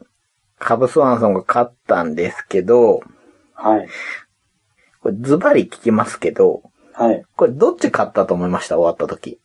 [0.60, 3.02] カブスワンソンが勝ったんですけど、
[3.54, 3.88] はい。
[5.02, 6.64] これズバリ聞きますけど、
[6.94, 7.24] はい。
[7.36, 8.76] これどっち勝ったと思いました？
[8.78, 9.40] 終わった時。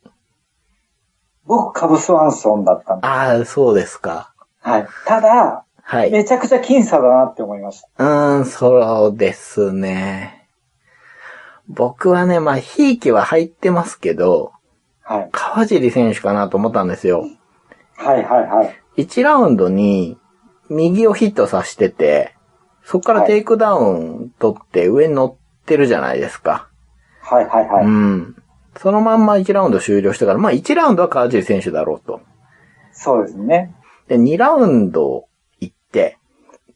[1.47, 3.07] 僕、カブスワンソンだったんで。
[3.07, 4.33] ああ、そうですか。
[4.61, 4.87] はい。
[5.07, 6.13] ただ、はい。
[6.13, 7.89] めちゃくちゃ僅差だなって思いました。
[8.05, 10.47] うーん、そうですね。
[11.67, 14.53] 僕はね、まあ、ひいきは入ってますけど、
[15.03, 15.29] はい。
[15.33, 17.25] 川尻選手かなと思ったんですよ。
[17.97, 18.65] はい、はい、は
[18.97, 19.03] い。
[19.03, 20.17] 1ラウンドに
[20.71, 22.35] 右をヒットさせてて、
[22.85, 26.69] そこからテイクダウン取って上に乗ってるじゃないですか。
[27.21, 27.85] はい、はい、はい。
[27.85, 28.37] うん。
[28.77, 32.21] そのまんま1ラウンド終了してから、まあ1ラウンドは川尻選手だろうと。
[32.93, 33.75] そうですね。
[34.09, 35.27] で、2ラウンド
[35.61, 36.19] 行って、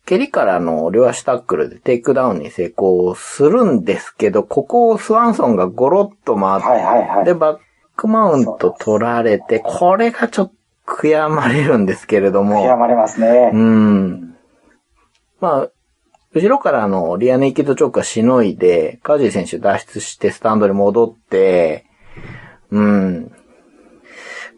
[0.07, 7.25] 蹴りからの両足タックルでテイクダウンに成功するんですけど、ここをスワンソンがゴロッと回って、はい、はい、はい。
[7.25, 7.59] で、バッ
[7.97, 10.55] クマウント取られて、これがちょっと
[10.87, 12.63] 悔やまれるんですけれども。
[12.63, 13.51] 悔やまれますね。
[13.53, 14.37] うん。
[15.41, 15.71] まあ、
[16.35, 21.87] 後ろからのリアネイキッドチョークがしのいで、カージー選手脱出してスタンドに戻って、
[22.71, 23.33] うん。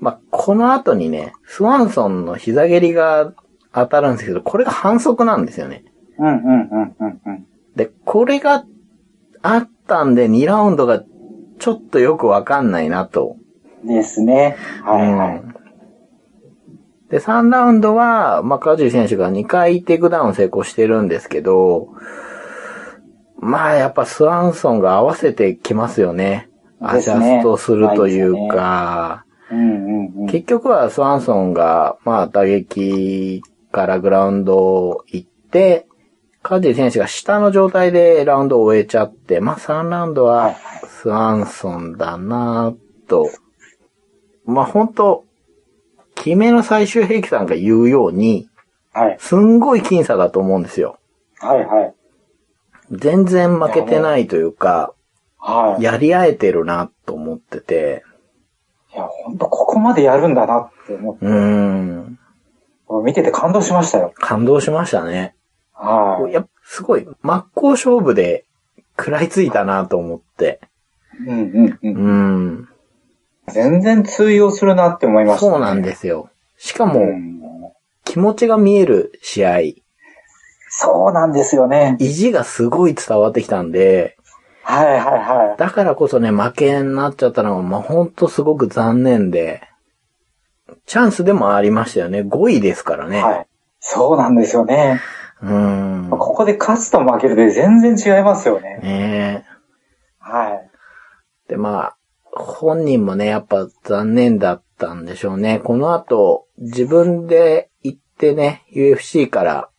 [0.01, 3.33] まあ、この後にね、スワンソンの膝蹴りが
[3.73, 5.85] 当たるんですけど、これが反則なんですよね。
[6.19, 7.47] うん、うん、うん、うん、うん。
[7.77, 8.65] で、これが
[9.43, 11.05] あったんで2ラウンドが
[11.59, 13.37] ちょっとよくわかんないなと。
[13.85, 14.57] ですね。
[14.83, 15.37] はいはい。
[15.41, 15.56] うん
[17.11, 21.89] で、3ラウンドは、まあ、川尻選手が2回テイクダウン成功してるんですけど、
[23.39, 26.49] まあ、やっぱスワンソンが合わせてきますよね。
[26.81, 30.27] アジャストするというか、うんうんうん。
[30.27, 35.87] 結局はスワンソンが、まあ、打撃からグラウンド行って、
[36.43, 40.55] 川尻選手が下の状態でラウンドを終えちゃって、まあ、3ラウンドは
[40.89, 43.31] スワンソンだなぁと。
[44.45, 45.26] まあ、本当
[46.27, 48.49] 決めの最終兵器さんが言うように、
[48.93, 49.17] はい。
[49.21, 50.99] すんごい僅差だと思うんですよ。
[51.39, 51.95] はいはい。
[52.91, 54.93] 全然負けてないというか、
[55.39, 55.83] はい。
[55.83, 58.03] いや、やり合えてるなと思ってて、
[58.89, 62.19] 本当ここまでやるんだなって思って、うーん、
[63.05, 64.13] 見てて感動しましたよ。
[64.17, 65.37] 感動しましたね。
[65.75, 66.33] はい。
[66.33, 68.47] やすごい、真っ向勝負で
[68.99, 70.59] 食らいついたなと思って。
[71.25, 71.79] うんうんう。
[71.83, 72.69] うんん。
[73.49, 76.31] 全然通用するなって思いました、そうなんですよ。
[76.59, 77.41] しかうも、ん。
[78.05, 79.59] 気持ちが見える試合、
[80.69, 81.97] そうなんですよね。
[82.01, 84.17] 意地がすごい伝わってきたんで、
[84.63, 85.57] はいはいはい。
[85.59, 89.63] だからこそね、負けになっちゃったのが、まあ、ほんとすごく残念で、
[90.87, 92.21] チャンスでもありましたよね。
[92.21, 93.23] 5位ですからね。
[93.23, 93.47] はい。
[93.81, 95.01] そうなんですよね。
[95.41, 96.09] うん。
[96.11, 98.81] ここで勝つと負けるで全然違いますよね。
[98.83, 99.57] ねえ。
[100.19, 100.71] はい。
[101.49, 101.96] で、まあ、
[102.43, 105.59] 本人もね、やっぱ残念だったんでしょうね。
[105.59, 109.71] この後、自分で行ってね、UFC から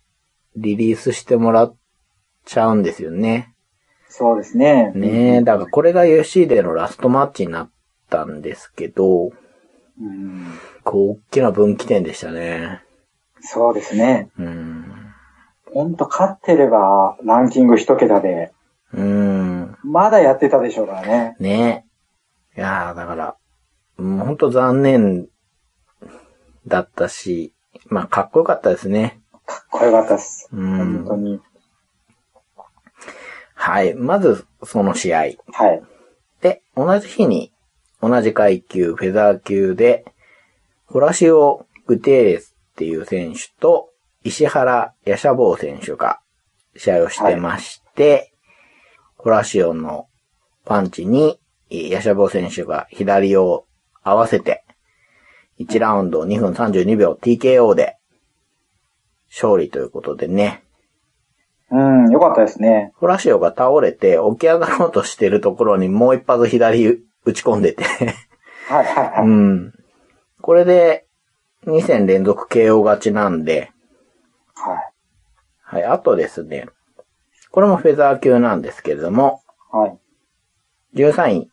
[0.55, 1.75] リリースしてもらっ
[2.45, 3.53] ちゃうんですよね。
[4.09, 4.91] そうですね。
[4.95, 7.71] ねえ、だからこれが UFC でのラストマッチになっ
[8.09, 9.31] たんですけど、
[9.99, 10.47] うん。
[10.83, 12.83] こう、大きな分岐点でしたね。
[13.41, 14.29] そうですね。
[14.37, 14.85] うん。
[15.73, 18.51] ほんと勝ってればランキング一桁で、
[18.93, 19.77] うん。
[19.83, 21.35] まだやってたでしょうからね。
[21.39, 21.86] ねえ。
[22.57, 23.35] いやー、だから、
[23.99, 25.27] うんほんと残念
[26.65, 27.53] だったし、
[27.87, 29.21] まあ、かっこよかったですね。
[29.45, 30.49] かっこよかったです。
[30.51, 31.39] うん本当に。
[33.53, 33.93] はい。
[33.93, 35.19] まず、その試合。
[35.19, 35.83] はい。
[36.41, 37.51] で、同じ日に、
[38.01, 40.05] 同じ階級、フェザー級で、
[40.85, 43.89] ホラシオ・グテーレスっていう選手と、
[44.23, 46.19] 石原・ヤシャボー選手が
[46.75, 48.33] 試合をしてまして、
[49.15, 50.07] ホラシオの
[50.65, 51.39] パンチに、
[51.69, 53.65] ヤシャボー選手が左を
[54.03, 54.63] 合わせて、
[55.59, 57.97] 1ラウンド2分32秒 TKO で、
[59.29, 60.63] 勝利ということでね、
[61.69, 62.93] うん、よかったですね。
[62.95, 66.87] ホラシオが倒れて起き上がろうとしてるところにもう一発左
[67.25, 67.83] 打ち込んでて
[68.69, 69.27] はいはいはい。
[69.27, 69.73] うん。
[70.41, 71.05] これで
[71.65, 73.71] 2戦連続 KO 勝ちなんで、
[74.53, 74.93] はい。
[75.61, 76.67] はい、あとですね、
[77.51, 79.97] これもフェザー級なんですけれども、はい。
[80.95, 81.51] 13位、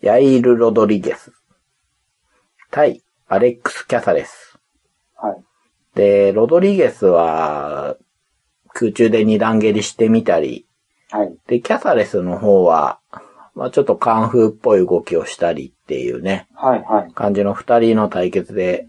[0.00, 1.32] ヤイル・ロドリゲス。
[2.70, 4.58] 対、アレックス・キャサレス。
[5.16, 5.44] はい。
[5.94, 7.96] で、ロドリゲスは、
[8.72, 10.66] 空中で二段蹴りしてみたり、
[11.10, 11.36] はい。
[11.46, 12.98] で、キャサレスの方は、
[13.54, 16.82] まあちょっとカンフーっぽい動きをしたりっていうね、はい。
[16.82, 17.12] はい。
[17.12, 18.88] 感じの二人の対決で、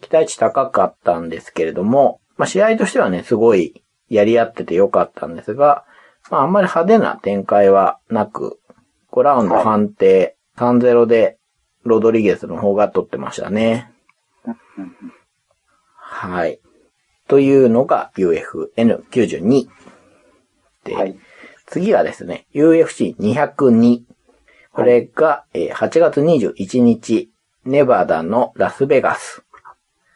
[0.00, 5.84] 期待値高かったんですけれども、まあ試合としてはね、すごいやり合っててよかったんですが、
[6.30, 8.58] まああんまり派手な展開はなく、
[9.16, 11.38] 5ラウンド判定、3-0で
[11.84, 13.90] ロドリゲスの方が取ってましたね。
[15.96, 16.60] はい。
[17.26, 19.68] というのが UFN92
[20.84, 21.18] で、はい。
[21.64, 24.02] 次がですね、UFC202。
[24.72, 27.30] これが、えー8月21日、
[27.64, 29.42] ネバダのラスベガス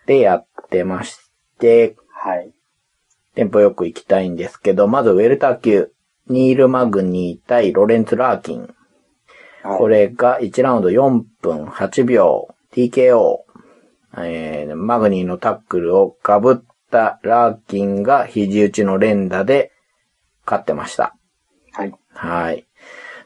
[0.07, 1.19] でやってまし
[1.59, 2.53] て、はい。
[3.35, 5.91] テンポよく行きたいんですけど、まずウェルター級、
[6.29, 8.75] ニール・マグニー対ロレンツ・ラーキン。
[9.63, 9.79] はい。
[9.79, 13.39] これが1ラウンド4分8秒 TKO。
[14.19, 16.57] えーマグニーのタックルをガブっ
[16.91, 19.73] たラーキンが肘打ちの連打で
[20.45, 21.15] 勝ってました。
[21.73, 21.95] はい。
[22.13, 22.67] はい。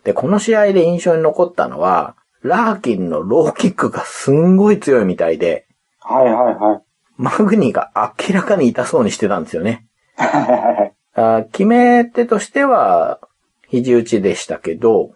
[0.05, 5.67] で、この試合で印象に残ったのは、ラーキンのローキックがすんごい強いみたいで、
[6.01, 6.25] はい。
[6.27, 6.55] はい。
[6.55, 6.83] はい。
[7.17, 9.87] マグニーが明らかに痛そうにしてたんですよね。
[10.17, 10.95] はい。
[11.17, 13.21] あ決め手としては、
[13.69, 15.13] 肘打ちでしたけど、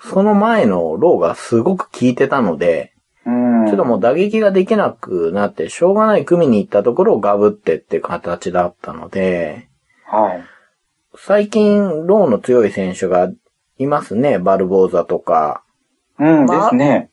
[0.00, 2.92] その前のローがすごく効いてたので、
[3.24, 3.66] うん。
[3.66, 9.68] ちょっともう打撃ができなくなって、しょうがない組に行ったところをガブってって形だったので、
[10.04, 10.44] はい。
[11.16, 13.30] 最近、ローの強い選手が
[13.78, 14.38] いますね。
[14.38, 15.62] バルボーザとか。
[16.18, 16.46] うん。
[16.46, 17.10] まあですね。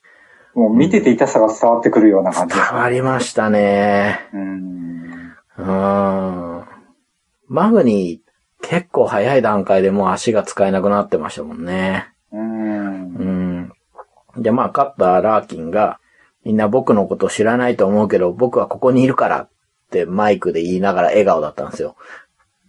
[0.54, 4.20] もう見てて痛さが伝わってくるような感じ伝わりましたね。
[4.34, 5.34] うん。
[5.58, 6.66] うーん。
[7.48, 12.13] マグニー、結構早い段階でもう足が使えなくなってましたもんね。
[12.34, 14.40] うんう。
[14.40, 14.42] ん。
[14.42, 16.00] で、まあ、勝ったラーキンが、
[16.44, 19.50] みんな僕のこと知らないと思うけど、僕はここにいるからっ
[19.92, 21.96] てマイクで言いながら笑顔だったんですよ。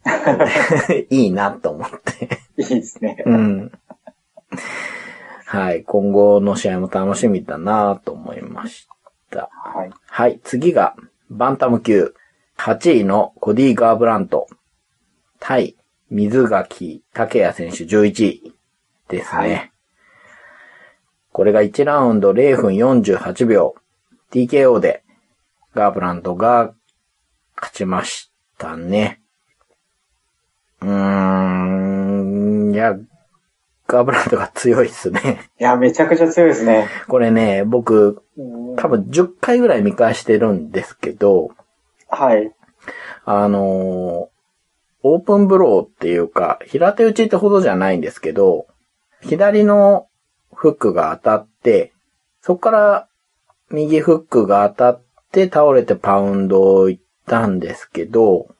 [1.10, 2.40] いいなと思って。
[2.58, 3.22] いいですね。
[3.26, 3.72] うん。
[5.46, 5.82] はい。
[5.82, 8.86] 今後の試合も楽しみだなと思いまし
[9.30, 9.48] た。
[9.52, 9.90] はい。
[10.06, 10.40] はい。
[10.44, 10.94] 次が、
[11.30, 12.14] バンタム級。
[12.58, 14.46] 8位のコディ・ガーブラント。
[15.40, 15.76] 対、
[16.10, 18.53] 水垣拓也選手11位
[19.08, 19.38] ですね。
[19.38, 19.70] はい
[21.34, 23.74] これが1ラウンド0分48秒。
[24.30, 25.02] TKO で、
[25.74, 26.72] ガーブラントが
[27.56, 29.20] 勝ちましたね。
[30.80, 30.90] うー
[32.70, 32.96] ん、いや、
[33.88, 35.50] ガーブラントが強いっすね。
[35.58, 36.88] いや、めちゃくちゃ強いですね。
[37.08, 38.22] これね、僕、
[38.76, 41.50] 多分10回ぐらい見返してるんですけど、
[42.08, 42.52] はい。
[43.24, 44.34] あのー
[45.06, 48.68] オープンブローっていうか、平手打ちってほどじゃないんですけど、
[49.24, 50.08] 左の
[50.52, 51.92] フックが当たって、
[52.40, 53.08] そこから
[53.70, 58.54] 右フックが当たって倒れてパウンド行ったんですけど、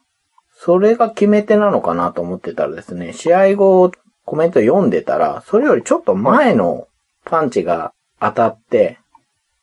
[0.56, 3.92] それが決め手なのかなと思ってたらですね、試合後
[4.24, 6.88] コメント読んでたら、それよりちょっと前の
[7.24, 8.98] パンチが当たって、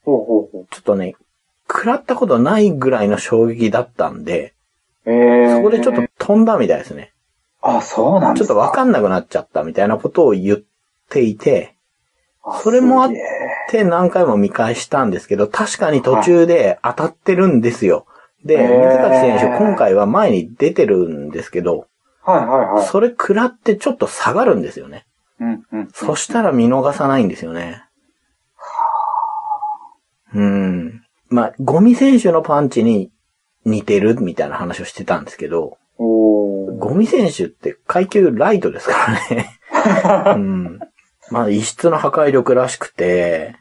[0.06, 1.16] ちょっとね、
[1.68, 4.54] 食らったことないぐらいの衝撃だったんで。
[5.04, 5.10] そ
[5.64, 7.14] こでちょっと飛んだみたいですね。
[7.62, 10.60] あ、そうなんですかちょっとわかんなくなっちゃったみたいなことを言っ
[11.12, 11.76] ていて、
[12.64, 13.12] それもあっ
[13.70, 18.08] て何回も見返したんですけど、確かに途中で当たってるんですよ。
[18.44, 21.88] で、水垣選手今回は前に出てるんですけど、
[22.24, 22.88] はいはいはい。
[22.88, 25.06] それ食らってちょっと下がるんですよね。
[25.40, 25.90] うんうん。
[25.94, 27.84] そしたら見逃さないんですよね。
[30.34, 31.04] うん。
[31.30, 33.12] まあ、ゴミ選手のパンチに
[33.66, 35.78] 似てるみたいな話をしてたんですけど。
[35.98, 39.60] ゴミ選手って階級ライトですからね。
[40.36, 40.80] うん。
[41.32, 43.56] まあ、異質の破壊力らしくて、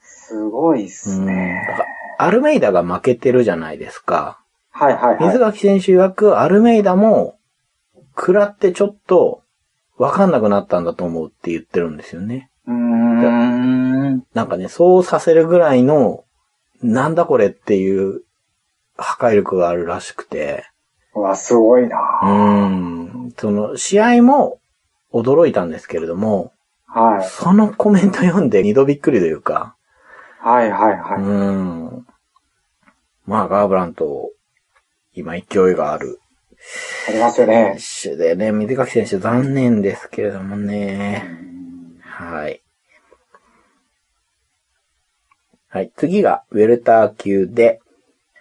[0.00, 0.88] すごいっうん。
[0.88, 1.64] すね。
[1.68, 1.88] だから
[2.18, 4.40] アルメイダが負けてるじゃないですか。
[4.70, 5.26] はいはいはい。
[5.26, 7.38] 水垣選手曰く、アルメイダも、
[8.16, 9.42] 食らってちょっと、
[9.98, 12.50] わかんなくなったんだと思うって言ってるんですよね。
[12.66, 14.24] うーん。
[14.32, 16.24] なんかね、そうさせるぐらいの、
[16.82, 18.22] なんだこれっていう
[18.96, 20.64] 破壊力があるらしくて、
[21.14, 24.58] うわ、すごいなうーん、その、試合も
[25.12, 26.53] 驚いたんですけれども、
[26.94, 27.28] はい。
[27.28, 29.74] そのコメント読んで二度びっくりというか、
[30.38, 31.24] はいはいはうい。
[31.24, 32.06] ん。
[33.26, 34.30] まあ、ガーブラント、
[35.14, 35.42] 今勢い
[35.74, 36.20] がある
[37.08, 37.76] ありますよね。
[37.78, 41.28] 選手でね、水垣選手残念ですけれどもね。
[42.02, 42.62] はい。
[45.68, 45.92] はい。
[45.96, 47.80] 次が、ウェルター級で、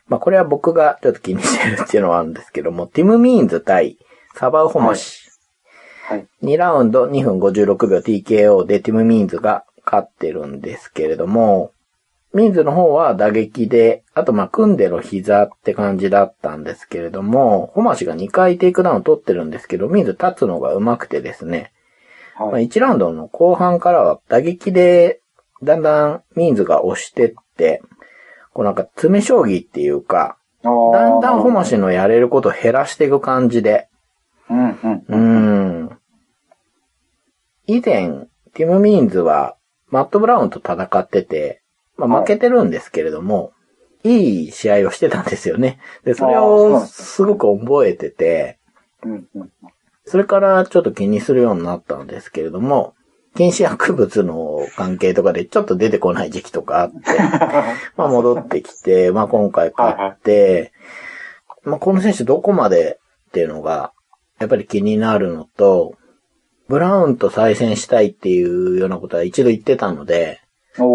[0.08, 3.98] まあ、これは僕がちょっと気にしてるっていうのはあるんですけども、ティム・ミーンズ対
[4.36, 5.23] サバウ・ホマシ。
[6.06, 6.28] はい。
[6.44, 11.72] 2ラウンド2分56秒 TKO でティム・ミーンズが勝ってるんですけれども、
[12.34, 21.72] ミーンズの方は打撃で、あとまあ組んでの膝って感じだったんですけれども、ホマシが2回テイクダウン取ってるんですけど、ミーンズ立つのが上手くてですね、
[22.38, 22.68] まあ、はい。
[22.68, 25.22] 1ラウンドの後半からは打撃で、
[25.62, 27.82] だんだんミーンズが押してって、
[28.54, 30.70] こうなんか詰将棋っていうか、だ
[31.18, 33.88] んだんホマシのやれることを減らしていく感じで、
[34.50, 34.70] うんうん。
[34.72, 35.16] うー
[35.83, 35.83] ん。
[37.68, 39.56] 以前、ティム・ミーンズは、
[39.90, 41.62] マット・ブラウンと戦ってて、
[41.98, 43.54] まあ、負けてるんですけれども、
[44.04, 45.80] いい試合をしてたんですよね。
[46.04, 48.60] で、それをですすごく覚えてて。
[50.06, 52.96] それからちょっと気にするようになったんですけれども、
[53.36, 56.98] 禁止薬物の関係とかでちょっと出てこない時期とかあって、
[57.96, 60.74] まあ戻ってきて、まあ今回勝って、
[61.64, 63.00] まあこの選手どこまで
[63.30, 63.94] っていうのが、
[64.40, 65.96] やっぱり気になるのと、
[66.74, 70.42] ブラウンと再戦したいっていうようなことは一度言ってたので、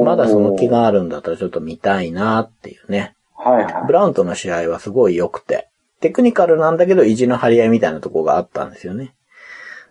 [0.04, 0.66] まだその気。
[0.66, 3.14] があるんだったらちょっと見たいなっていうね。
[3.36, 3.92] はいはいブ。
[3.92, 5.68] ラウンとの試合はすごい良くて、
[6.00, 9.14] テクニカルなんだけど意地の張り合いみたいなとこがあったんですよね。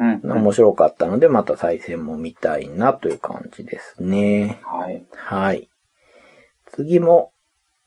[0.02, 0.32] うんうん。
[0.40, 4.60] 面白かったので、また再戦も見たいなという感じですね。
[4.66, 5.06] はい。
[5.16, 5.70] はい。
[6.74, 7.32] 次も、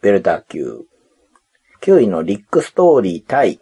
[0.01, 0.87] ベルター級。
[1.83, 3.61] 9位のリックストーリー対、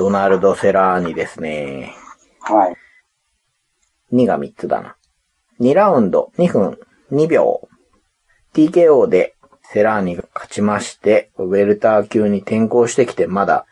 [0.00, 1.94] ドナルド・セラーニですね。
[2.40, 2.76] はい。
[4.12, 4.96] 2が3つだな。
[5.60, 6.78] 2ラウンド2分
[7.12, 7.68] 2秒。
[8.54, 13.66] TKO でセラーニが勝ちまして、ウェルター級に転向してきてまだ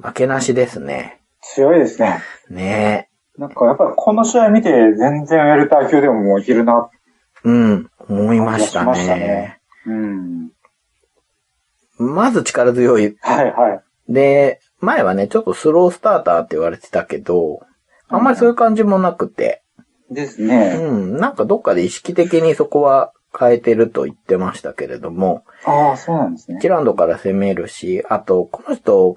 [0.00, 1.20] 負けなしですね。
[1.40, 2.20] 強いですね。
[2.50, 3.08] ね
[3.38, 6.90] なんかやっぱりこの試合見て全然ウェルター級でももういけるな。
[7.44, 7.48] え。
[7.48, 9.60] うん、思いましたしましたねね。
[9.86, 10.50] うん。
[11.98, 13.16] まず力強い。
[13.20, 14.12] はいはい。
[14.12, 17.60] で、前はね、ちょっとスロースターターって言われてたけど、
[18.10, 19.62] あんまりそういう感じもなくて、
[20.10, 20.76] ですね。
[20.80, 26.58] うん、なんかどっかで意識的にそこは変えてると言ってましたけれども、ああ、そうなんですね。
[26.60, 29.16] 1ラウンドから攻めるし、あと、この人、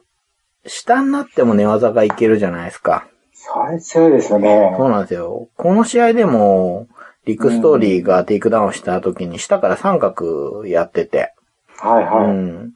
[0.66, 3.08] 下になっても寝技がいけるじゃないですか。
[3.34, 4.76] それ強いですよね。
[4.78, 5.50] そうなんですよ。
[5.58, 6.88] この試合でも、
[7.26, 11.34] リック・ストーリーがテイクダウンした時に下から三角やってて、
[11.78, 12.30] はいはい。
[12.30, 12.74] うん。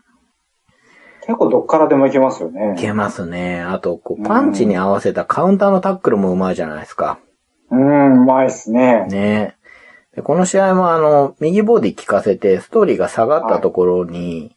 [1.28, 2.76] 結構どっからでもいけますよね。
[2.78, 3.62] いけますね。
[3.62, 7.20] あと、こう、パンチに合わせたカウンターのタックルもうまいじゃないですか。
[7.70, 9.06] うん、うまいっすね。
[9.08, 9.58] ね
[10.16, 14.56] でこの試合もあの、右ボディ効かせて、ストーリーが下がったところに、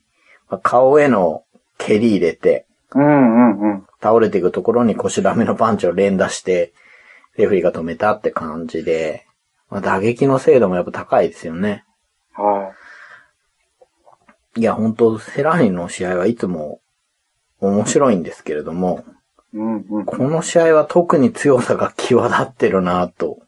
[0.48, 1.42] まあ顔への
[1.76, 3.86] 蹴り入れて、うんうんうん。
[4.00, 6.72] 倒れていくところに腰ダメのパンチを連打して、
[7.36, 9.26] レフェリーが止めたって感じで、
[9.70, 11.84] まあ、打撃の精度もやっぱ高いですよね。
[12.34, 12.79] はい
[14.62, 16.80] や、本当セラーニの試合はいつも
[17.60, 19.04] 面白いんですけれども、
[19.54, 19.56] い。
[19.58, 20.04] うんうん。
[20.04, 23.38] この試合は特に強さが際立ってるなと。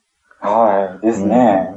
[0.40, 1.06] はい。
[1.06, 1.74] ですね。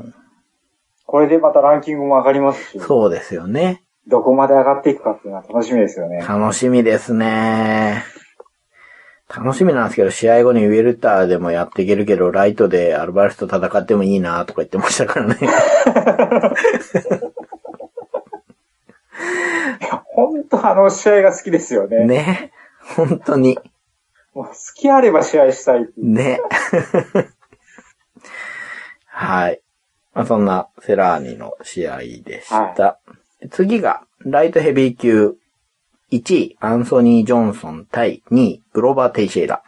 [1.06, 3.84] これでまたランキングも上がりますし、そうですよね。
[4.08, 6.18] どこまで上がっていくかっていうのは楽しみですよね。
[6.18, 8.04] 楽しみですね。
[9.28, 15.38] 楽しみなんですけど、試合後にウェルターでもやっていけるけど、ライトでアルバレスと戦ってもいいなとか言ってましたからね。
[20.06, 22.06] 本当あの試合が好きですよね。
[22.06, 22.52] ね。
[22.96, 23.58] 本当に。
[24.34, 25.88] もう好きあれば試合したい。
[25.98, 26.42] ね。
[29.08, 29.62] はい。
[30.14, 33.00] まあ、そんなセラーニの試合でした。
[33.52, 35.36] 次が、ライトヘビー級
[36.12, 39.64] 1位、アンソニー・ジョンソン対2位、グローバー・テイシェイラ。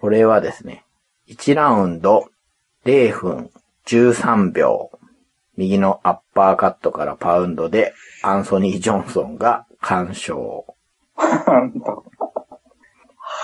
[0.00, 0.84] これはですね、
[1.28, 2.28] 1ラウンド
[2.84, 3.50] 0分
[3.86, 4.90] 13秒。
[5.56, 10.36] 右のアッパーカットからパウンドで、アンソニー・ジョンソンが完勝。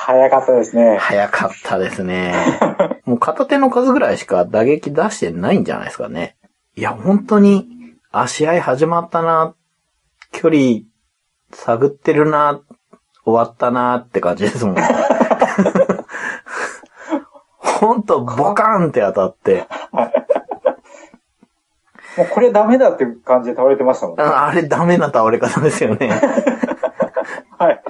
[0.04, 0.98] 早かったですね。
[0.98, 2.34] 早かったですね。
[3.06, 6.36] もう片手の数ぐらいしか打撃出してないんじゃないですかね。
[6.76, 7.68] いや、本当に、
[8.10, 9.54] あ、試合始まったな、
[10.32, 10.80] 距離
[11.52, 12.60] 探ってるな、
[13.24, 14.76] 終わったなって感じですもん。
[17.56, 19.66] 本当ボカーンって当たって、
[22.16, 24.24] もうこれダメだっていう感じで倒れてましたもんね。
[24.24, 26.10] ああれダメな倒れ方ですよね。
[27.58, 27.82] はい。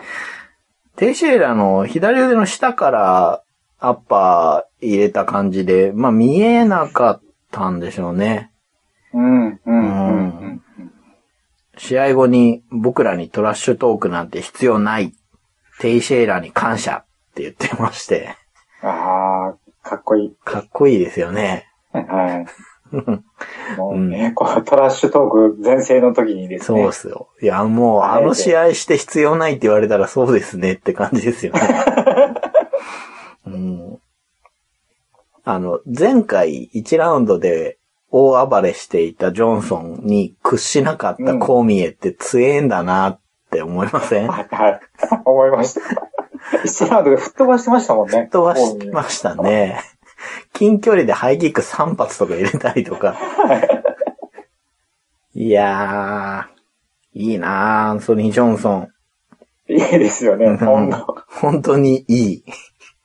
[0.96, 3.42] テイシェイラの左腕の下から
[3.80, 7.20] アッパー入れた感じで、まあ見えなかっ
[7.50, 8.52] たんでしょうね。
[9.12, 9.74] うん、うん、うん、う
[10.52, 10.62] ん。
[11.76, 15.12] 試合後に僕らにトラッシュトークなんて必要ない。
[15.80, 17.04] テイシェイラに感謝っ
[17.34, 18.36] て言ってまして。
[18.82, 19.54] あ
[19.84, 20.36] あ、かっこいい。
[20.44, 21.66] かっこいいですよね。
[21.92, 22.71] はい。
[23.78, 26.80] もうね、こうトラッシュトーク全盛の時にですね。
[26.80, 27.28] そうっすよ。
[27.40, 31.60] いや、もうあの試合して必要ないって言われたらそうですねって感じですよね。
[33.46, 33.98] うん、
[35.44, 37.78] あの、前回1ラウンドで
[38.10, 43.20] 大暴れしていたジョンソンに屈しなかったコーミエって強えんだなっ
[43.50, 44.80] て思いません、はい、はい。
[45.24, 45.80] 思いました。
[46.64, 48.28] 1ラウンドで吹っ飛ばしてましたもんね。
[48.30, 49.80] 飛ばしてましたね。
[50.52, 53.16] 近距離でハイキック3発とか入れたりとか。
[55.34, 58.88] いやー、いいなー、アンソニー・ジョンソン。
[59.68, 60.56] いいですよね。
[60.56, 62.44] ほんと本当にいい。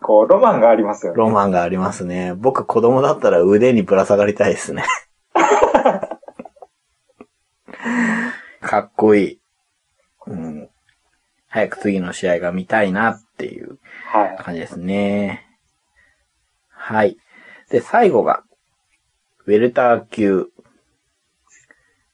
[0.01, 1.17] こう、ロマンがありますよね。
[1.17, 2.33] ロマンがありますね。
[2.35, 4.83] 僕子供だったら腕にぶら下がりたいですね。
[8.61, 9.39] かっこいい。
[10.27, 10.69] うん。
[11.47, 13.79] 早く次の試合が見たいなっていう
[14.11, 14.37] はい。
[14.37, 15.27] 感じですね。
[15.27, 15.46] はい。
[17.69, 18.43] で、最後が、
[19.45, 20.47] ウェルター級、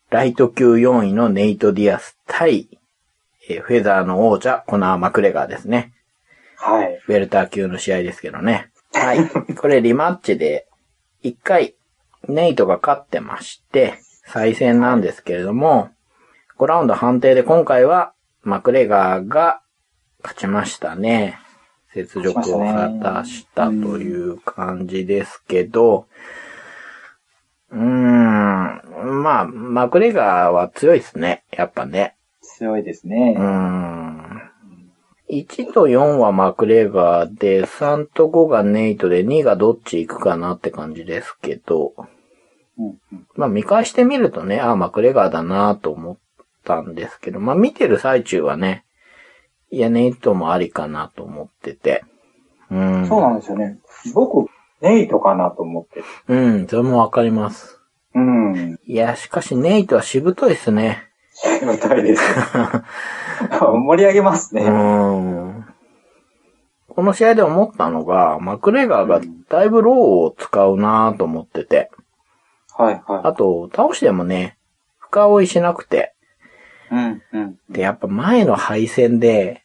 [0.09, 2.69] ライト級4位のネイト・ディアス対、
[3.49, 5.93] えーフェザーの王者、コナー・マクレガーですね。
[6.57, 6.99] はい。
[7.07, 8.69] ウェルター級の試合ですけどね。
[8.93, 9.27] はい。
[9.55, 10.67] これリマッチで、
[11.21, 11.75] 一回、
[12.27, 15.89] ネイトが勝ってまして、再戦なんですけれども、
[16.57, 18.13] 5ラウンド判定で今回は、
[18.43, 19.61] マクレガーが
[20.21, 21.39] 勝ちましたね。
[21.95, 26.07] 雪辱を果たしたという感じですけど、
[27.71, 31.43] うーん、まあ、マクレガーは強いですね。
[31.51, 32.15] やっぱね。
[32.41, 33.43] 強いですねうー。
[33.43, 34.41] ん。
[35.29, 41.93] 1と4はマクレガーで、3と5がネイトで、2がどっち行くかなって感じですけど、
[42.77, 46.17] うんうんまあ見返してみるとね、ああ、マクレガーだなと思っ
[46.63, 48.92] たんですけど、まあ見てる最中はね、い
[49.79, 52.03] や、ネイトもありかなと思ってて。
[52.69, 53.07] うん。
[53.07, 53.79] そうなんですよね。
[54.13, 54.49] 僕、
[54.81, 56.03] ネイトかなと思って。
[56.27, 57.79] うん、それもわかります。
[58.15, 58.79] うん。
[58.85, 61.09] いや、しかしネイトはしぶといですね。
[61.63, 62.21] みたいです。
[63.49, 64.69] 盛り上げますうね。
[64.69, 65.65] ん。
[66.89, 69.19] この試合で思ったのが、マクレガーが
[69.49, 71.89] だいぶローを使うなと思ってて。
[72.75, 73.21] はいはい。
[73.23, 74.57] あと、倒してもね、
[74.99, 76.13] 深追いしなくて。
[76.91, 77.59] うんうん。
[77.69, 79.62] で、やっぱ前の敗戦で、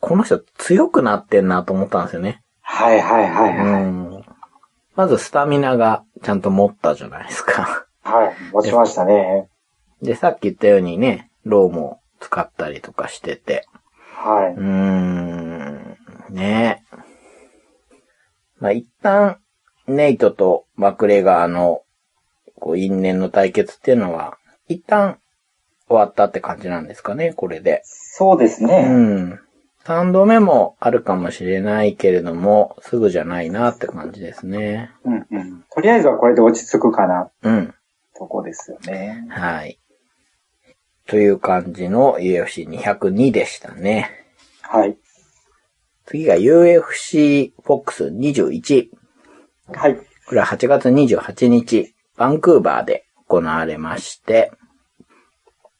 [0.00, 2.42] この人強くなってんなと思ったんですよね。
[2.60, 3.82] はいはいはいうはい。
[3.82, 4.24] ん。
[4.94, 7.86] まずスタミナがちゃんと持ったじゃないですか。
[8.02, 8.34] はい。
[8.52, 9.48] 持ちましたね。
[10.02, 13.66] で、さっき言ったようにね、ローも使ったりとかしてて。
[14.14, 15.96] はうーん、
[16.34, 16.84] ね
[18.58, 19.38] まあ、一旦、
[19.86, 21.82] ネイトとマクレガーの、
[22.56, 24.36] こう、因縁の対決っていうのは、
[24.68, 25.18] 一旦
[25.88, 27.82] 終わったって感じなんですかね、これで。
[27.84, 27.86] い。
[27.86, 28.82] そうですうね。
[28.88, 29.40] ん。
[29.88, 34.90] 三度目もあるかもしれないけれども、すぐじゃないなって感じですね。
[35.06, 35.64] うんうん。
[35.74, 37.74] とりあえずはこれで落ち着くかな、うん。
[38.14, 39.24] とこですよね。
[39.30, 39.80] はい。
[41.06, 44.10] という感じの UFC202 でしたね。
[44.60, 44.98] はい。
[46.04, 48.88] 次が UFC FOX21。
[49.72, 49.96] はい。
[50.26, 54.52] これは8月28日、バンクーバーで行われまして、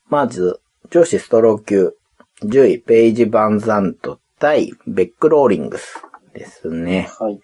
[0.08, 1.97] まず、女子ストロー級、
[2.42, 6.02] 10位ペイジ・バンザント対ベック・ローリングス
[6.34, 7.10] ですね。
[7.18, 7.40] はい。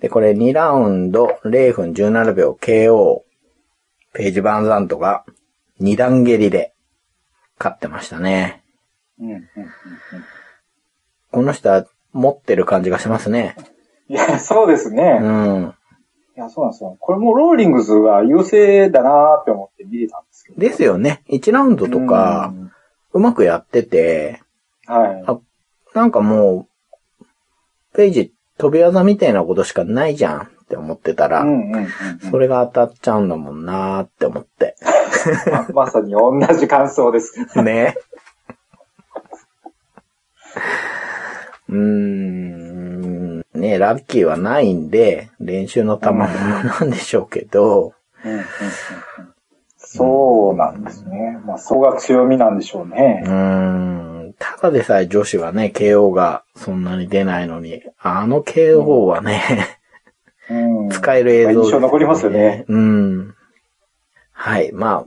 [0.00, 3.22] で、これ2ラウンド0分17秒 KO。
[4.12, 5.24] ペイジ・バンザントが
[5.80, 6.74] 2段蹴りで
[7.58, 8.62] 勝ってましたね。
[9.18, 9.46] うんうんうんうん。
[11.32, 13.56] この人は持ってる感じがしますね。
[14.08, 15.18] いや、そうですね。
[15.20, 15.74] うん。
[16.36, 16.96] いや、そうなんですよ。
[17.00, 20.60] これもローリングスが優勢だなーって思って見れたんですけど。
[20.60, 21.22] ですよね。
[21.28, 22.72] 1ラウンドとかう、ん
[23.16, 24.42] うまくやってて、
[24.86, 25.24] はい。
[25.26, 25.38] あ
[25.94, 26.68] なんかも
[27.20, 27.26] う、
[27.94, 31.86] ペイジ飛び技みたいなことしかないじゃんって思ってたら、うんうんうんうん
[32.30, 34.76] それが当たっちゃうんだもんなーって思って。
[35.72, 37.34] ままさに同じ感想です。
[37.62, 37.96] ね。
[41.68, 47.94] うーん、ね、ラッキーはないんで、練習の賜物なんでしょうけど、
[48.24, 48.42] うんうんうん
[49.20, 49.25] うん
[49.96, 51.38] そうなんですね。
[51.44, 53.28] まあ、そこが強みなんでしょうねう。
[53.28, 59.78] ーん、ただでさえ女子はね、KO がそんなに出ないのに、あの KO はね、
[60.48, 62.64] うん使える映像です、印象残りますよね。。
[62.68, 63.34] うん。
[64.32, 64.70] はい。
[64.72, 65.06] まあ、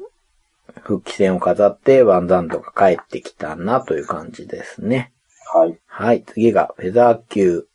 [0.81, 5.13] 復帰戦を飾ってワンダンとか帰ってきたなという感じですね。
[5.53, 5.79] はい。
[5.87, 6.23] はい。
[6.23, 7.67] 次がフェザー級、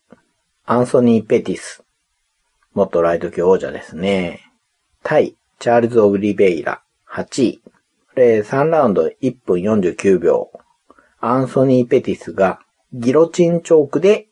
[0.66, 1.82] アンソニー・ペティス。
[2.74, 4.40] 元ライト級王者ですね。
[5.02, 6.82] 対、チャールズ・オグリベイラ、
[7.14, 7.62] 8位。
[7.62, 7.70] こ
[8.16, 10.50] れ、3ラウンド1分49秒。
[11.20, 12.60] アンソニー・ペティスが
[12.92, 14.26] ギロチンチョークで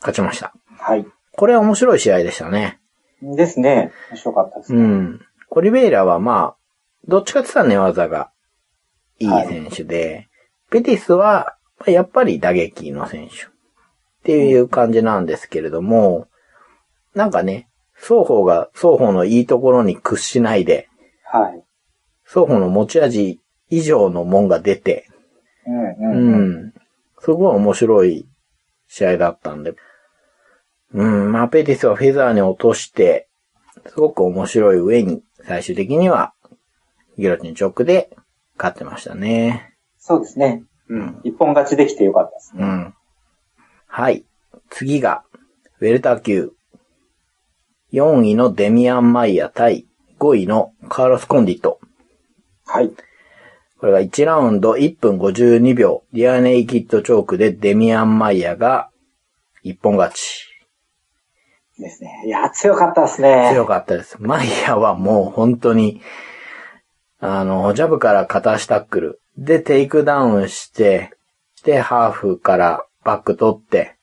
[0.00, 0.54] 勝ちました。
[0.78, 1.06] はい。
[1.32, 2.80] これは面白い試合でしたね。
[3.22, 3.92] ですね。
[4.10, 4.80] 面白かったですね。
[4.80, 5.20] うん。
[5.50, 6.56] オリベイラはまあ、
[7.06, 8.30] どっちかって言ったら寝技が
[9.18, 10.28] いい選手で、
[10.70, 13.36] ペティスはまあやっぱり打撃の選手っ
[14.24, 16.28] ていう感じなんですけれども、
[17.14, 20.88] なんかね、双方が双方のいいところに屈しないで、
[21.24, 21.65] はい。
[22.26, 25.08] 双方の持ち味以上のもんが出て、
[25.66, 26.66] うんううんうん。
[26.66, 26.72] ん。
[27.20, 28.28] すごい面白い
[28.88, 29.74] 試合だったんで。
[30.92, 33.28] うん、まあ、ペティスはフェザーに落として、
[33.86, 36.34] すごく面白い上に、最終的には、
[37.18, 38.10] ギロチンチョックで
[38.56, 39.74] 勝ってましたね。
[39.98, 40.64] そうですね。
[40.88, 41.20] うん。
[41.24, 42.64] 一本勝ちできてよかったですね。
[42.64, 42.94] うん。
[43.86, 44.24] はい。
[44.70, 45.24] 次が、
[45.80, 46.52] ウェルター級。
[47.92, 49.86] 4位のデミアン・マイヤ対
[50.18, 51.80] 5位のカーロス・コンディット。
[52.66, 52.90] はい。
[53.78, 58.90] これが1ラウンド1分52秒、リアネイキッドチョークでデミアン・マイヤが
[59.62, 60.46] 一本勝ち。
[61.78, 62.22] ですね。
[62.26, 63.50] いや、強かったですね。
[63.52, 64.16] 強かったです。
[64.20, 66.00] マイヤはもう本当に、
[67.20, 69.20] あの、ジャブから片足タックル。
[69.36, 71.12] で、テイクダウンして、
[71.64, 73.96] で、ハーフからバック取って、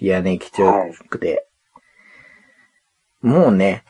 [0.00, 1.46] リアネイキッドチョークで、
[3.22, 3.84] もうね、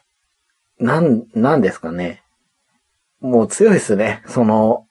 [0.79, 2.24] なん、なんですかね。
[3.25, 4.22] もう強いですね。
[4.27, 4.87] その、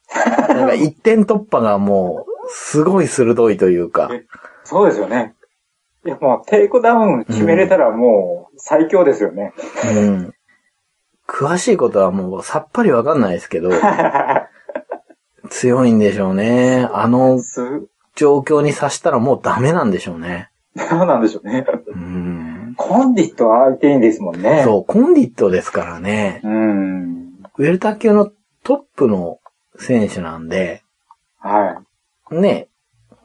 [0.49, 4.09] なんか一点突破がもう、すごい鋭いというか。
[4.63, 5.36] そうですよね。
[6.05, 9.53] いや、もう、テイクダウン決めれたらもう、最強ですよね。
[9.95, 10.34] うん。
[11.27, 13.71] 詳しいことはもうさっぱりわかんないですけど、
[15.49, 16.88] 強いんでしょうね。
[16.91, 17.61] あのす
[18.15, 20.49] 状況にさしたらもうダメなんでしょうね。
[20.75, 21.65] そうなんでしょうね。
[21.88, 22.73] うん。
[22.77, 24.63] コンディットは相手にですもんね。
[24.63, 26.41] そう、コンディットですからね。
[26.43, 26.49] う。
[26.49, 27.32] うん。
[27.58, 28.32] ウェルター級の
[28.64, 29.39] トップの
[29.78, 30.84] 選手なんで、
[31.39, 31.84] は
[32.32, 32.70] ね、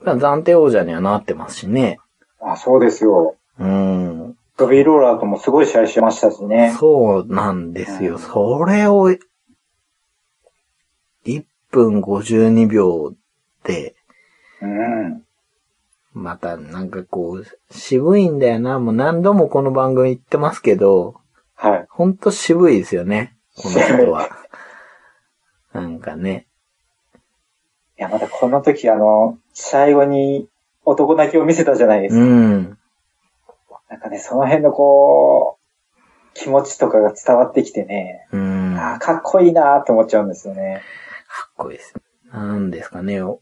[0.03, 1.99] 暫定王者にはなってますしね。
[2.41, 2.45] い。
[2.53, 3.37] あ、そうですよ。
[3.59, 4.37] うん。
[4.57, 6.75] ドビーローラーともすごい試合しましたしね。
[6.79, 8.17] そうなんですよ。
[8.17, 9.11] うんそれを、
[11.25, 13.15] 1分52秒
[13.65, 13.95] で、
[14.61, 15.23] うん。
[16.13, 18.79] またなんかこう、渋いんだよな。
[18.79, 21.15] もう何度もこの番組言ってますけど、
[21.55, 21.87] はい。
[21.89, 23.38] ほんと渋いですよね。
[23.59, 24.29] この人は。
[25.73, 26.47] なんかね。
[27.99, 30.49] いや、またこの時あの、最後に
[30.85, 32.21] 男泣きを見せたじゃないですか。
[32.23, 32.79] うん。
[33.91, 38.75] なんかね、その辺のこう、気持ちとかが伝わってきてね、うん。
[38.77, 40.83] かあーかっこいいなーって思っちゃうんですよね。
[41.49, 41.95] っこいいです。
[42.33, 43.21] なんですかね。
[43.23, 43.41] お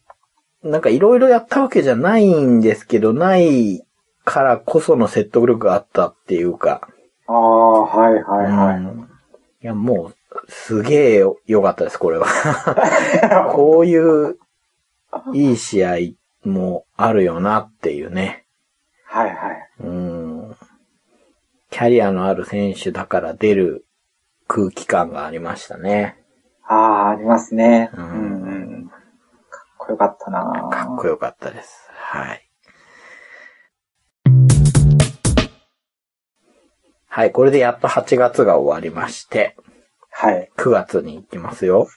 [0.63, 3.85] なんかいろいろやったわけじゃないんですけど、ない
[4.25, 6.81] からこその説得力があったっていうか。
[7.27, 8.77] ああ、はいはいはい。
[8.77, 9.09] うん
[9.63, 12.27] いや、もう、すげえ良かったです、これは。
[13.55, 14.37] こういう、
[15.33, 15.95] いい試合
[16.47, 18.45] もあるよなっていうね。
[19.05, 19.69] はいはい。
[19.79, 20.55] うん。
[21.69, 23.85] キャリアのある選手だから出る
[24.47, 26.17] 空気感がありましたね。
[26.63, 27.89] ああ、ありますね。
[27.93, 28.87] ううんんうん。
[28.87, 31.89] かっこよかったなかっこよかったです。
[31.93, 32.46] はい。
[37.17, 39.57] はい、これでやっと8月が終わりまして、
[40.11, 40.51] はい。
[40.55, 41.87] 9月に行きますよ。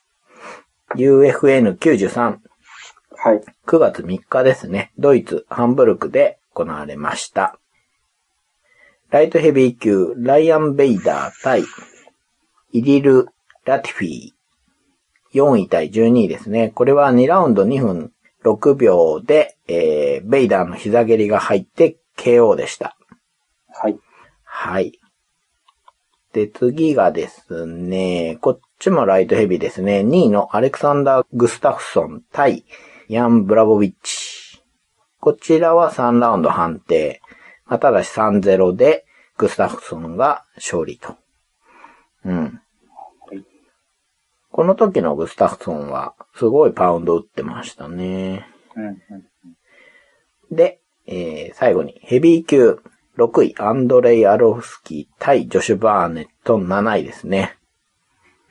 [0.97, 2.39] UFN93。
[3.19, 3.43] はい。
[3.67, 4.93] 9月3日ですね。
[4.99, 7.59] ドイツ、ハンブルクで行われました。
[9.11, 11.65] ライトヘビー級、ライアン・ベイダー対、
[12.73, 13.29] イリル・
[13.67, 15.39] ラティフィー。
[15.39, 16.71] 4位対12位ですね。
[16.71, 18.13] これは2ラウンド2分
[18.43, 22.97] 6秒で、えー、ベイダーの膝蹴りが入って KO でした。
[23.69, 23.99] はい。
[24.45, 25.00] はい。
[26.33, 30.01] で、次がですね、こっちもライトヘビーですね。
[30.01, 32.65] 2位のアレクサンダー・グスタフソン対
[33.09, 34.63] ヤン・ブラボビッチ。
[35.19, 37.21] こちらは3ラウンド判定。
[37.67, 39.05] まあ、ただし3-0で
[39.37, 41.17] グスタフソンが勝利と。
[42.25, 42.61] うん。
[44.53, 48.47] この時のグスタフソンはすごいパウンド打ってましたね。
[50.51, 52.81] で、えー最後にヘビー級
[53.21, 57.59] 6位アンドレイ・アロフスキー対ジョシュ・バーネット7位ですね。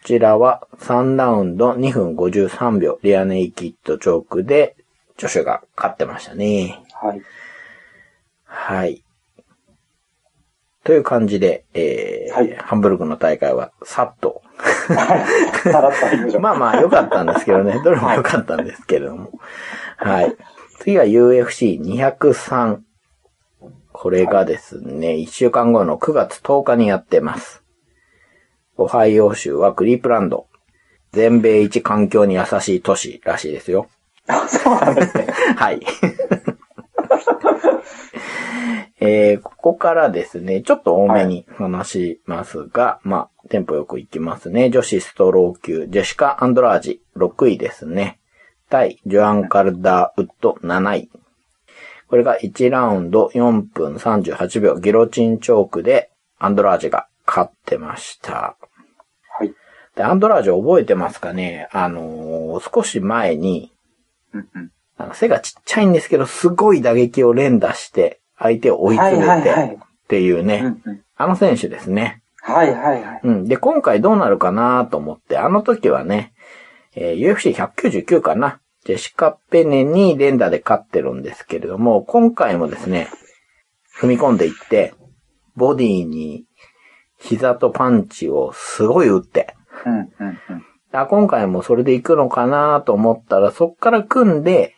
[0.04, 4.76] こちらは3ラウンド2分53秒リアネイキッドチョークで
[5.18, 6.84] ジョシュが勝ってましたね。
[6.94, 7.22] はい。
[8.46, 9.04] はい。
[10.84, 14.44] という感じで、えーはいハンブルクの大会はさっと。
[16.40, 17.82] まあまあ良かったんですけどね。
[17.84, 19.32] どれも良かったんですけれども。
[19.98, 20.36] はい。
[20.80, 22.89] 次は UFC203。
[24.02, 27.66] これがですね、1週間後の9月10日にやってます。
[28.78, 30.48] オハイオ州はクリープランド。
[31.12, 33.90] 全米一環境に優しい都市らしいですよ。
[34.28, 35.28] あ、そうなんですね。
[35.58, 35.82] はい。
[39.02, 44.70] えーここからですね、ちょっと多めに話しますが、まあ、テンポよくいきますね。
[44.70, 48.22] 女子ストロー級、ジェシカ・アンドラージ、6位ですね。
[48.70, 51.10] 対、ジョアン・カルダー・ウッド、7位。
[52.10, 58.56] これが1ラウンド4分38秒、ギロチンチョークで、アンドラージが勝ってました。
[59.38, 59.54] はい。
[59.96, 61.68] で、アンドラージ覚えてますかね？
[61.72, 63.72] あのー少し前に、
[64.34, 64.72] うんうん。
[64.98, 69.80] あの背がちっちゃいんですけど、すごい打撃を連打して、相手を追い詰めて、はいはいはいっ
[70.10, 70.76] ていうね。
[71.16, 72.24] あの選手ですね。
[72.42, 73.22] はいはいはい。
[73.24, 73.48] うん。
[73.48, 76.34] で、今回どうなるかなと思って、あの時はね、
[76.96, 78.60] えー UFC199 かな。
[78.86, 83.10] ジェシカ・ペネに連打で勝ってるんですけれども、今回もですね、
[84.00, 84.94] 踏み込んでいって、
[85.56, 86.46] ボディに
[87.18, 89.56] 膝とパンチをすごい打って、
[89.86, 90.66] うんうんうん。
[90.92, 94.76] あ今回もそれで行くのかなと思ったら、そっから組んで、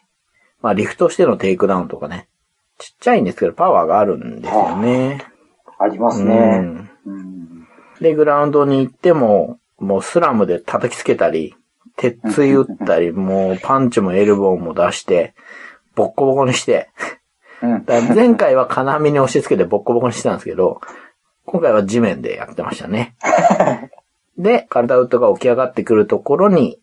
[0.62, 2.28] まあリフトしてのテイクダウンとかね。
[2.78, 5.24] ちっちゃいんですけど、パワーがあるんですよね。
[5.80, 6.36] ありますうね。
[6.58, 6.90] ん。
[7.06, 7.68] うん。
[8.02, 11.56] で、グラウンドに行っても、もうスラムで叩きつけたり、
[11.98, 15.34] 鉄槌打ったり、もうパンチもエルボーも出して、
[15.96, 16.90] ボッコボコにして、
[17.62, 17.86] うん。
[17.86, 20.82] だ前回は金網に押し付けてボッコボコにしてたんですけど、
[21.46, 23.16] 今回は地面でやってましたね。
[24.38, 26.80] で、カルダウッドが起き上がってくるところに、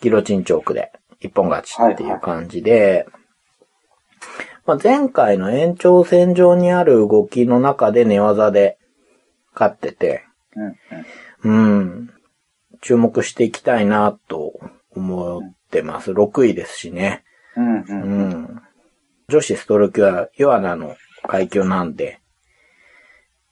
[0.00, 3.06] ギロチンチョークで一本勝ちっていう感じで、
[4.66, 8.78] まあ、前回の延長線上にある動きの中で寝技で
[9.54, 10.24] 勝ってて。
[11.42, 12.10] うん。
[12.82, 14.52] 注目していきたいなと
[14.90, 16.12] 思ってます。
[16.12, 17.24] 6位ですしね。
[17.56, 17.84] うんう。
[17.88, 18.62] うんん。
[19.28, 22.20] 女子ストロー級はヨアナの階級なんで、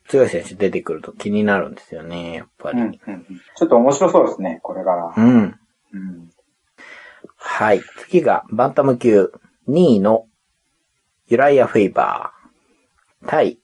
[0.09, 2.81] 強い選手出てくると気になるんですよね、やっぱり。
[2.81, 3.24] うんうんうん。
[3.57, 5.14] ちょっと面白そうですね、これから。
[5.16, 5.37] うん。
[5.39, 6.31] うん。
[7.37, 7.81] はい。
[8.01, 9.33] 次が、バンタム級
[9.68, 10.26] 2位の
[11.28, 13.28] ユライア・フェイバー。
[13.28, 13.61] 対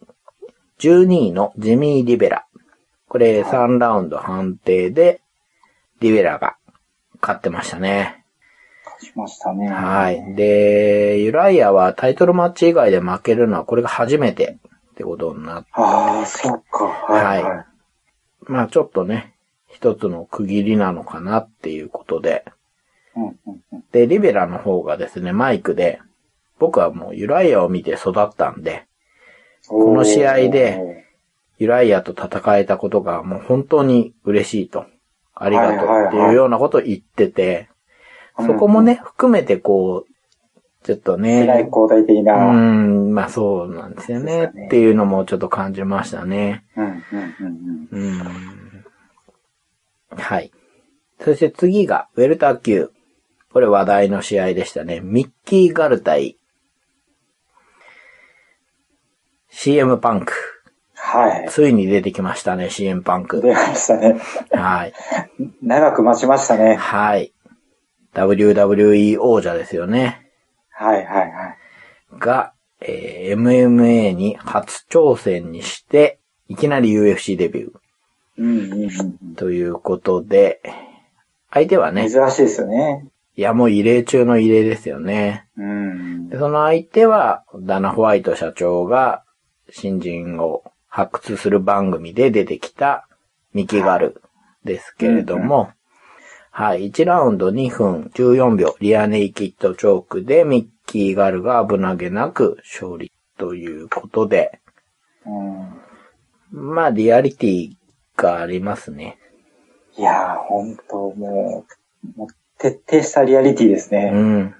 [0.79, 2.47] 12位のジミー・リベラ。
[3.09, 5.21] これ3ラウンド判定で、
[6.01, 6.57] リベラが
[7.20, 8.24] 勝ってましたね。
[9.01, 9.68] しましたね。
[9.68, 10.34] はい。
[10.34, 14.59] で、ユライアはタイトルマッチ以外で負けるのはこれが初めて
[14.92, 16.84] ってことになって、ああ、そっか。
[16.84, 17.66] はい、はい。
[18.51, 19.34] まあちょっとね、
[19.68, 22.44] 一つの区切りなのかなっていうことで、
[23.16, 26.01] うんうんうん、で、リベラの方がですね、マイクで、
[26.59, 28.86] 僕はもうユライアを見て育ったんで、
[29.68, 31.05] この試合で、
[31.59, 34.86] ユライアと戦えたことがもう本当に嬉しいと、
[35.37, 37.68] ありがとうっていうようなことを言ってて、
[38.39, 40.12] そこもね、含めてこう、
[40.84, 41.41] ちょっとね。
[41.43, 42.51] 世代交代的な。
[42.51, 44.49] うん、まあそうなんですよね。
[44.49, 46.64] ねっていうのもちょっと感じましたね。
[46.76, 47.03] うん、うん、
[47.91, 48.11] うん。
[48.11, 48.84] うん。
[50.16, 50.53] はい。
[51.20, 52.91] そして次が、ウェルター級。
[53.53, 55.01] これ話題の試合でしたね。
[55.01, 56.37] ミッキー・ガル対
[59.59, 60.56] CM パンク。
[61.09, 61.49] はい。
[61.49, 63.41] ついに出てきましたね、CM パンク。
[63.41, 64.21] 出ましたね。
[64.51, 64.93] はい。
[65.63, 66.75] 長く待ちましたね。
[66.75, 67.33] はい。
[68.13, 70.33] WWE 王者ですよね。
[70.71, 72.19] はいはいはい。
[72.19, 77.71] が、えー、MMA に初挑戦にして、いきなり UFC デビュー。
[78.39, 78.87] うんうんう
[79.33, 80.61] ん、ということで、
[81.53, 82.11] 相手はね。
[82.11, 83.07] 珍しいですよね。
[83.37, 85.47] いや、もう異例中の異例ですよね。
[85.57, 89.23] うん、でその相手は、ダナ・ホワイト社長が
[89.71, 90.65] 新人を
[90.97, 93.07] 発掘する番組で出てきた
[93.53, 94.22] ミキガル
[94.64, 95.68] ですけれども、
[96.51, 104.59] はい、1ラウンド2分14秒、リアネイキッドチョークでミッキーガルが危なげなく勝利ということで、
[105.26, 107.76] うん、まあ、リアリティ
[108.16, 109.18] がありますね。
[109.99, 111.66] いやー、ほんと、も
[112.16, 114.12] う、もう徹底したリアリティですね。
[114.14, 114.55] うん。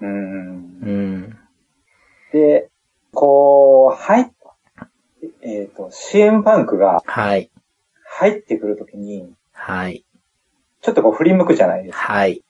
[0.00, 0.78] うん。
[0.80, 1.38] うん。
[2.32, 2.70] で、
[3.12, 4.26] こう、入っ、
[5.42, 7.50] えっ、ー、と、CM バンクが、はい。
[8.04, 10.04] 入ってくるときに、はい。
[10.80, 12.12] ちょっとこう振り向くじゃないですか。
[12.12, 12.42] はい。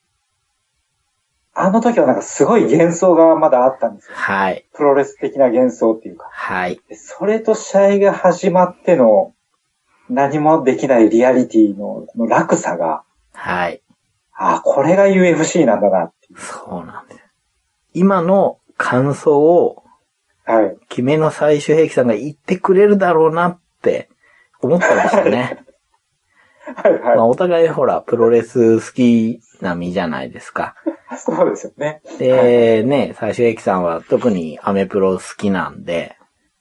[1.54, 4.14] あの時はなんかすごい幻想がまだあったんですよ。
[4.14, 4.66] はい。
[4.74, 6.28] プロレス的な幻想っていうか。
[6.30, 6.78] はい。
[6.92, 9.32] それと試合が始まっての
[10.10, 13.04] 何もできないリアリティのの落差が。
[13.32, 13.82] はい。
[14.34, 17.20] ああ、これが UFC なんだなってそうなんです。
[17.94, 19.82] 今の感想を、
[20.46, 20.76] はい。
[20.88, 24.08] 決めの最終兵器さんが言ってくれるだろうなって
[24.60, 25.64] 思ってましたね。
[26.76, 27.16] はいはい。
[27.16, 30.74] まあ、お互いほら、プロレス好きな身じゃないですか。
[31.16, 32.00] そうですよね。
[32.18, 36.16] で、ね、最終駅さんは特にアメプロ好きなんで。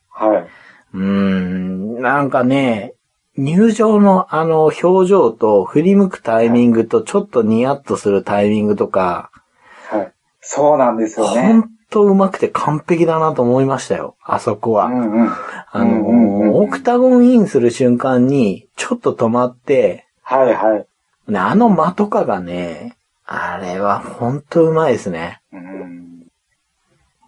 [0.09, 0.47] はい。
[0.93, 2.93] うーん、なんかね、
[3.38, 9.29] 入場のあの表情と振り向くタイミングとちょっとニヤッとするタイミングとか。
[9.89, 10.13] はい。
[10.39, 11.41] そうなんですよね。
[11.41, 14.17] ほんと上手くて完璧だなと思いましたよ。
[14.21, 14.87] あそこは。
[14.87, 15.29] うんうん、
[15.71, 21.31] あの、うんうんうん、オクタゴンインする瞬間にちょっと止まって、はいはい。
[21.31, 25.41] ね、あの間とかがね、あれはほんと上手いですね。
[25.53, 26.27] うん、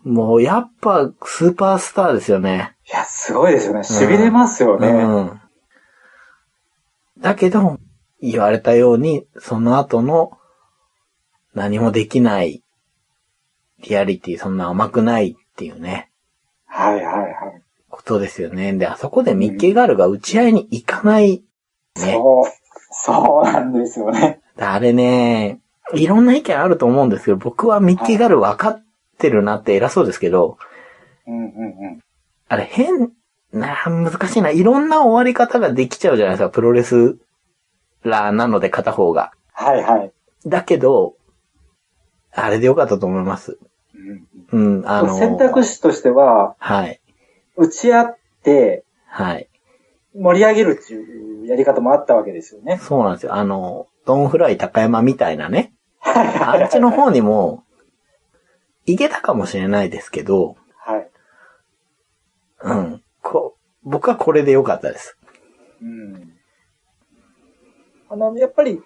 [0.04, 2.76] もうやっぱスーパースターですよね。
[2.88, 3.80] いや、すごいですよね。
[3.80, 4.90] 痺れますよね。
[4.90, 5.42] うん、
[7.20, 7.80] だけど、
[8.22, 10.38] 言われたように、その後の
[11.54, 12.64] 何もできない
[13.84, 16.10] リアリティそんな甘くないっていうね。
[16.66, 17.62] はいはいはい。
[17.90, 18.74] ことですよね。
[18.74, 21.44] で、あそこでミッケーガールが打ち合いに行かない、
[21.96, 22.46] ね、そう、
[22.92, 24.42] そうなんですよね。
[24.58, 25.60] あれね、
[25.94, 28.84] いろんな意見あると思うんですけど、僕はミッケーガール分かっ
[29.18, 30.58] てるなって偉そうですけど、
[31.26, 31.48] うんうんう
[31.96, 32.00] ん。
[32.48, 33.12] あれ変、
[33.52, 34.50] な、難しいな。
[34.50, 37.18] いろんな終わり方ができちゃうじゃないですか、プロレス
[38.04, 39.32] ラーなので片方が。
[39.54, 40.12] はいはい。
[40.46, 41.16] だけど、
[42.34, 43.58] あれでよかったと思います。
[44.52, 47.02] うん、うん、あのー、選択肢としては、はい。
[47.56, 49.50] 打ち合って、はい。
[50.16, 52.80] 盛り上げるっていうやり方もあったわけですよね。
[52.82, 53.36] そうなんですよ。
[53.36, 55.74] あの、ドンフライ高山みたいなね。
[56.00, 57.64] はいあっちの方にも、
[58.86, 61.10] いけたかもしれないですけど、はい。
[62.62, 63.04] うん。
[63.22, 65.18] こ、僕はこれでよかったです。
[65.82, 66.34] うん。
[68.10, 68.82] あの、やっぱり、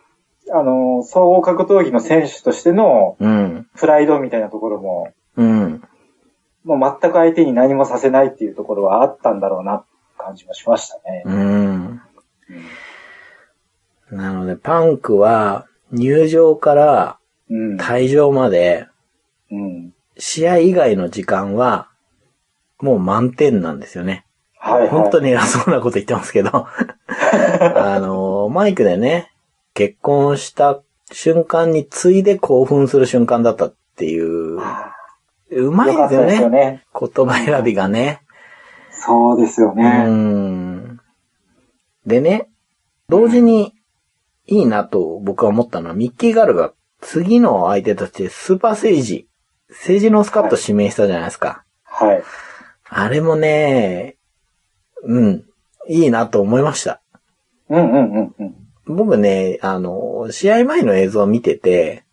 [0.49, 3.67] あの、総合格闘技の選手としての、うん。
[3.75, 5.83] プライドみたいなところも、うん。
[6.63, 9.85] もう全く相手に何もさせないっていうところはあったんだろうな、
[10.17, 11.23] 感じもしましたね。
[11.25, 12.01] うん。
[14.11, 17.19] なので、パンクは、入場から
[17.49, 18.87] 退場まで、
[19.51, 21.89] うん、試合以外の時間は、
[22.79, 24.25] もう満点なんですよね。
[24.57, 26.49] はい、はい、本当に偉そうなこと言ってますけど
[27.75, 29.30] あの、マイクでね、
[29.73, 34.59] 結婚した瞬間についで興奮する瞬間だったっていう、
[35.51, 36.41] うまいですよね。
[36.41, 38.21] よね言葉選びがね。
[38.91, 40.05] そうですよね。
[40.07, 40.99] うん。
[42.05, 42.49] でね、
[43.09, 43.73] 同時に
[44.45, 49.27] いいなと僕は思ったのは、ミッキーガルが次の相手としてスーパー政治、
[49.69, 51.63] 政治のスカット指名したじゃないですか。
[51.83, 52.23] はい。
[52.89, 54.17] あれもね、
[55.03, 55.45] うん、
[55.87, 57.01] いいなと思いました。
[57.69, 58.60] うんうんうんうん。
[58.91, 62.03] 僕ね、あの、試合前の映像を見てて、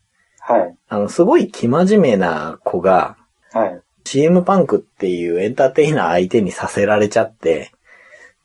[0.40, 0.76] はい。
[0.88, 3.16] あの、すごい生真面目な子が、
[3.52, 3.80] はい。
[4.04, 7.72] CM パンクっていうエンターテイナー相手にさせられちゃって、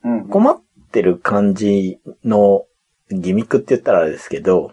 [0.04, 0.28] うん。
[0.28, 0.60] 困っ
[0.92, 2.66] てる感じの
[3.10, 4.72] ギミックって言ったらあれですけど、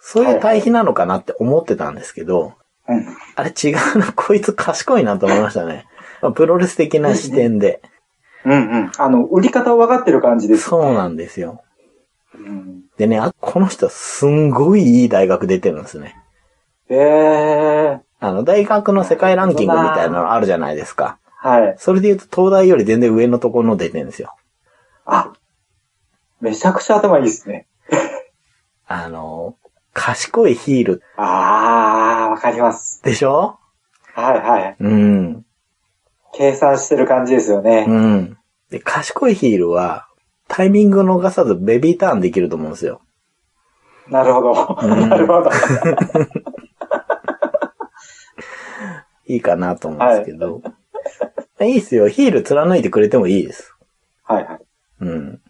[0.00, 2.54] そういう対比なのかなって思ってたんですけど、
[2.88, 3.06] うん。
[3.36, 5.86] あれ違うな、 こいつ賢いなと思いましたね。
[6.20, 7.80] まあプロレス的な視点で。
[8.44, 8.54] うんう
[8.86, 8.92] ん。
[8.98, 10.68] あの、売り方を分かってる感じです。
[10.68, 11.62] そうなんですよ。
[12.34, 12.81] うん。
[13.02, 16.16] でね、あこの人すんごいいい大学出てるんですね。
[16.88, 21.18] ええあの、大学の世界ランキングみたいなのあるじゃないですか。
[21.36, 21.74] はい。
[21.78, 24.36] それで言うと東大より全然上のところの出てるんですよ。
[25.04, 25.32] あ、
[26.40, 27.66] めちゃくちゃ頭いいですね。
[28.86, 29.56] あの、
[29.92, 33.02] 賢いヒールあー、わかります。
[33.02, 33.58] でしょ？
[34.14, 34.76] はいはい。
[34.78, 35.44] うん。
[36.34, 37.84] 計算してる感じですよね。
[37.88, 38.38] うん。
[38.70, 40.06] で、賢いヒールは、
[40.54, 43.00] タイミング逃さずベビーターンできると思うんですよ。
[44.06, 44.78] なるほど。
[44.82, 45.50] うんなるほど。
[49.26, 50.60] いいかなと思うんですけど。
[51.62, 52.06] い、いっすよ。
[52.06, 53.74] ヒール貫いてくれてもいいです。
[54.24, 54.60] はいはい。
[55.00, 55.40] うん。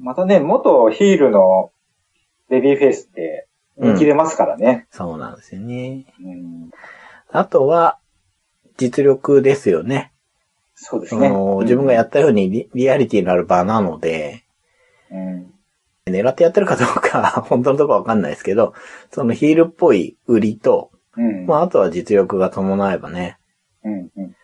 [0.00, 1.70] またね、元ヒールの
[2.48, 3.46] ベビーフェイスって
[3.76, 4.86] 人気出ますからね。
[4.90, 6.06] そうなんですよね。
[6.18, 6.70] うん
[7.28, 7.98] あとは、
[8.78, 10.14] 実力ですよね。
[10.74, 11.28] そそうですね。
[11.28, 14.45] の、自分がやったようにリリアリティのある場なので、
[15.10, 15.52] うん。
[16.06, 18.74] 狙ってやってるかどうか、 本当のところわかんないですけど、
[19.10, 21.46] そのヒールっぽい売りと、うん。
[21.46, 23.38] まあ、あとは実力が伴えばね、
[23.84, 24.10] うん。
[24.16, 24.36] うん。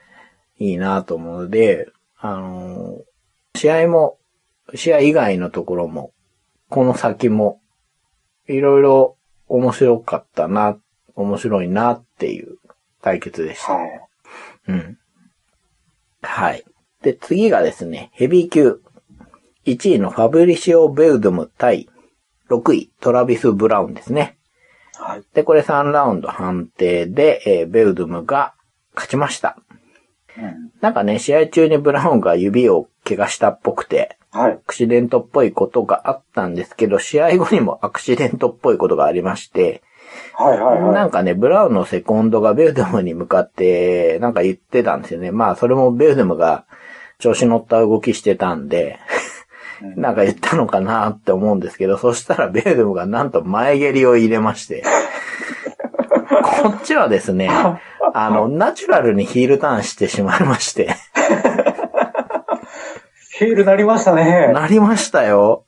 [0.58, 1.88] いいなと思うので、
[2.18, 3.02] あのー
[3.54, 4.18] 試合も、
[4.74, 6.12] 試合以外のところも、
[6.68, 7.60] この先も、
[8.48, 10.78] いろいろ面白かったな、
[11.14, 12.56] 面白いなっていう
[13.02, 13.74] 対決でした。
[13.74, 14.08] はい。
[14.68, 14.98] うん。
[16.22, 16.64] はい。
[17.02, 18.80] で、次がですね、ヘビー級。
[19.66, 21.88] 1位のファブリシオ・ベウドム対
[22.50, 24.36] 6位トラビス・ブラウンですね。
[24.94, 25.22] はい。
[25.34, 28.54] で、これ3ラウンド判定で、えーベウドムが
[28.94, 29.56] 勝ちました。
[30.36, 30.72] うん。
[30.80, 34.52] なんかね、試合中にブラウンが指を怪我したっぽくて、はい。
[34.52, 39.82] アクシデントっぽいことがあったんですけど、試合後にもアクシデントっぽいことがありまして、
[40.34, 40.94] はいはいはい。
[40.94, 45.30] なんかね、ブラウンのセコンドがベウデムに向かって、なんか言ってたんですよね。
[45.30, 46.64] まあ、それもベウデムが
[47.18, 49.31] 調子乗った動きしてたんで、うん
[49.96, 54.84] なんか言ったのかなって思うんですけど、そしたらベウデムがなんと前蹴りを入れまして、
[56.62, 57.50] こっちはですね、
[58.14, 60.94] あの、ナチュラルにヒールターンしてしまいまして、
[63.38, 64.52] ヒールなりましたね。
[64.52, 65.64] なりましたよ。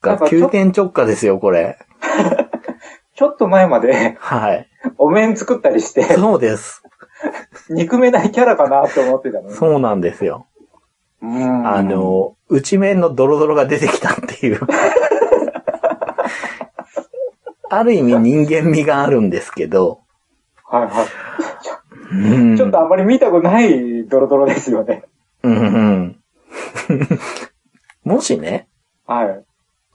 [0.00, 1.78] が急転直下ですよ、これ。
[3.14, 4.68] ちょっと前まではい。
[4.98, 6.82] お面作ったりして、そうです。
[7.70, 9.54] 憎めないキャラかなって思ってたのに。
[9.54, 10.46] そうなんですよ。
[11.22, 11.66] うん。
[11.68, 14.60] あ、の、内面のドロドロが出てきたっていう。
[17.70, 20.00] ある意味人間味があるんですけど、
[20.64, 21.06] はいはい。
[22.12, 22.56] うん。
[22.56, 25.04] ちょっとあまり見たことないドロドロですよね。
[25.42, 25.60] うんう
[25.90, 26.22] ん。
[28.04, 28.68] もしね、
[29.06, 29.44] はい。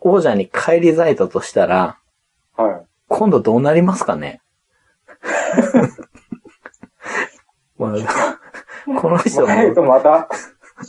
[0.01, 1.97] 王者に返り咲いたとしたら、
[2.55, 2.81] はい。
[3.09, 4.41] 今度どうなりますかね？
[7.77, 7.91] まあ
[8.99, 10.27] この人も、また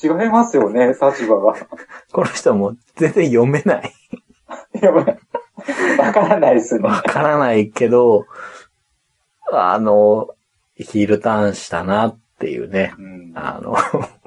[0.03, 1.55] 違いますよね、立場が。
[2.13, 3.93] この人も全然読めない。
[4.81, 5.19] やばい。
[5.99, 6.83] わからないですね。
[6.83, 8.27] わからないけど、
[9.53, 10.29] あの、
[10.77, 12.95] ヒールターンしたなっていうね。
[12.99, 13.33] うん。
[13.35, 13.77] あの、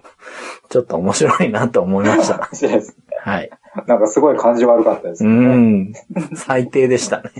[0.69, 2.37] ちょっと面白いなと思いました。
[2.37, 3.49] 面白いですはい。
[3.87, 5.55] なんかすごい感じ悪かったですうね。
[5.55, 5.93] ん。
[6.35, 7.31] 最低でしたね。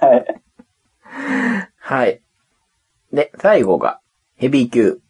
[0.00, 0.42] はい。
[1.78, 2.20] はい。
[3.12, 4.00] で、最後が、
[4.36, 5.00] ヘビー級。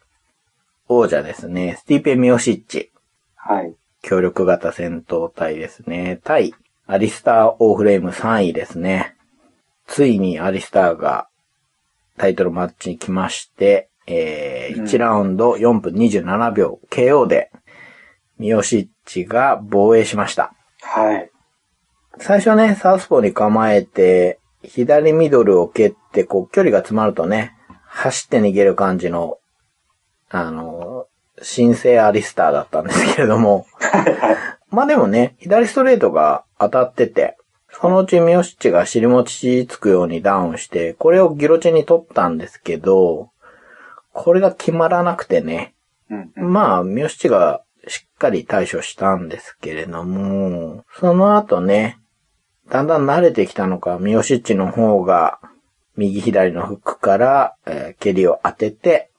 [0.89, 1.77] 王者ですね。
[1.79, 2.93] スティーペ・ミオシッチ。
[3.35, 3.75] はい。
[4.03, 6.21] 協力型戦闘隊ですね。
[6.23, 6.55] 対、
[6.87, 9.17] アリスター・オーフレーム3位ですね。
[9.87, 11.29] ついにアリスターが
[12.17, 17.51] タイトルマッチに来まして、えーうん1ラウンド4分27秒 KO で、
[18.39, 20.53] ミオシッチが防衛しました。
[20.81, 21.31] はい。
[22.19, 29.39] 最初ね、サウスポーに構えて、左ミドルを蹴って、こう、距離が詰まるとね、走って逃げる感じの、
[30.31, 31.07] あの、
[31.43, 33.67] 新生アリスターだったんですけれども、
[34.71, 37.37] まあでもね、左ストレートが当たってて、
[37.71, 43.31] そのうちミオシッチが尻餅つくようにダウンして、これをギロチに取ったんですけど、
[44.13, 45.75] これが決まらなくてね、
[46.11, 46.33] うん。
[46.37, 46.53] うん。
[46.53, 51.99] まあ、ミオシチがしっかり対処したんですけれども、その後ね、
[52.71, 55.39] だんだん慣れてきたのか、ミオシッチの方が
[55.97, 59.11] 右左のフックから、えー蹴りを当てて、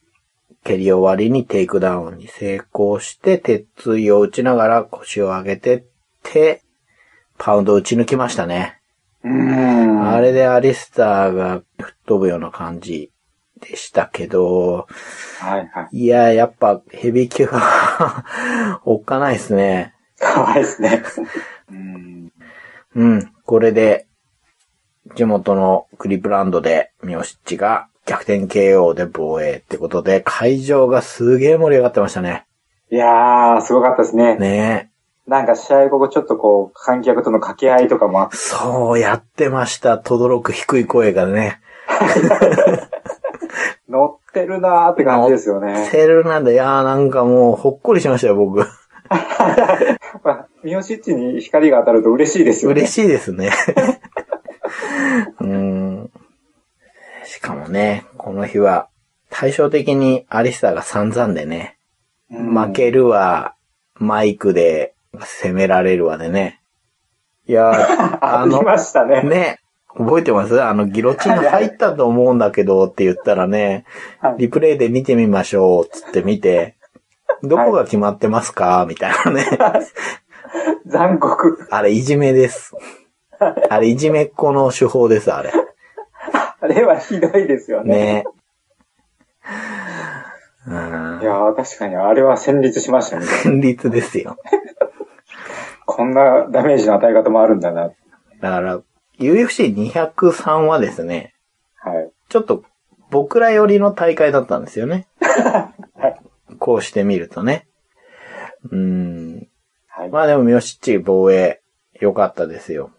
[0.63, 5.83] 蹴り終わりにテイクダウンに成功して、鉄槌を打ちながら腰を上げてっ
[6.23, 6.61] て、
[7.37, 8.79] パウンド打ち抜きましたね。
[9.23, 10.09] うーん。
[10.09, 13.11] あれでアリスターが吹っ飛ぶような感じ
[13.59, 14.87] でしたけど、
[15.39, 15.97] はいはい。
[15.97, 18.25] いや、やっぱヘビー級は
[18.85, 19.93] おっかないですね。
[20.19, 21.03] かわいいですね。
[21.71, 22.31] うん。
[22.95, 23.31] うん。
[23.45, 24.07] これで、
[25.15, 32.45] 地元のクリプランドで、ミオシッチが逆転 KO で防衛ってことで、会場がすげえ盛り上がってましたね。
[32.89, 34.37] いやー、すごかったですね。
[34.37, 34.89] ね
[35.27, 39.97] なんか試合後ちょっとこう、観客との掛け合いとかもあって、そうやってました。
[39.97, 41.59] 轟く低い声がね。
[43.89, 45.89] 乗ってるなーって感じですよね。
[45.91, 46.51] セールなんだ。
[46.51, 48.59] いやーなんかもうほっこりしましたよ、僕。
[50.23, 52.81] まあ、ミオシッチに光が当たると嬉しいですよね。
[52.81, 53.51] 嬉しいですね。
[55.41, 56.11] うん。
[57.37, 58.89] しかもね、この日は
[59.29, 61.77] 対照的にアリスターが散々でね、
[62.31, 63.53] うん負けるわ、
[63.93, 66.61] マイクで攻められるわでね。
[67.45, 69.21] いや ー、ありましたね。
[69.21, 69.59] ね、
[69.95, 70.59] 覚えてます？
[70.63, 73.85] あの、ギロチン入ったと思うんだけどって言ったらね
[74.19, 76.75] はい、リプレイで見てみましょう、つって見て、
[77.43, 78.83] どこが決まってますか？
[78.89, 79.45] みたいなね。
[80.87, 81.67] 残酷。
[81.69, 82.73] あれ、いじめです。
[83.69, 85.51] あれ、いじめっ子の手法です、あれ。
[86.59, 88.23] あれはひどいですよね。
[88.23, 88.23] ね。
[90.67, 91.25] うんい。
[91.25, 93.25] やー、確かにあれは戦慄しましたね。
[93.25, 94.37] 戦慄ですよ。
[95.85, 97.91] こんなダメージの与え方もあるんだな。
[98.41, 98.81] だから、
[99.19, 101.33] UFC203 はですね、
[101.75, 102.11] はい。
[102.29, 102.63] ちょっと
[103.09, 105.07] 僕ら寄りの大会だったんですよね。
[105.21, 106.19] はい。
[106.59, 107.67] こうしてみるとね。
[108.71, 109.47] うん。
[109.87, 110.09] はい。
[110.09, 111.61] まあでも、ミヨシッチ防衛、
[111.99, 112.91] 良かったですよ。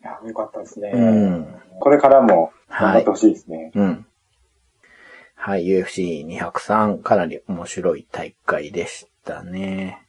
[0.00, 0.92] いやよかったですね。
[0.94, 1.61] うん。
[1.82, 3.72] これからも頑張ってほしいですね。
[3.74, 4.06] うん。
[5.34, 10.06] はい、UFC203、かなり面白い大会でしたね。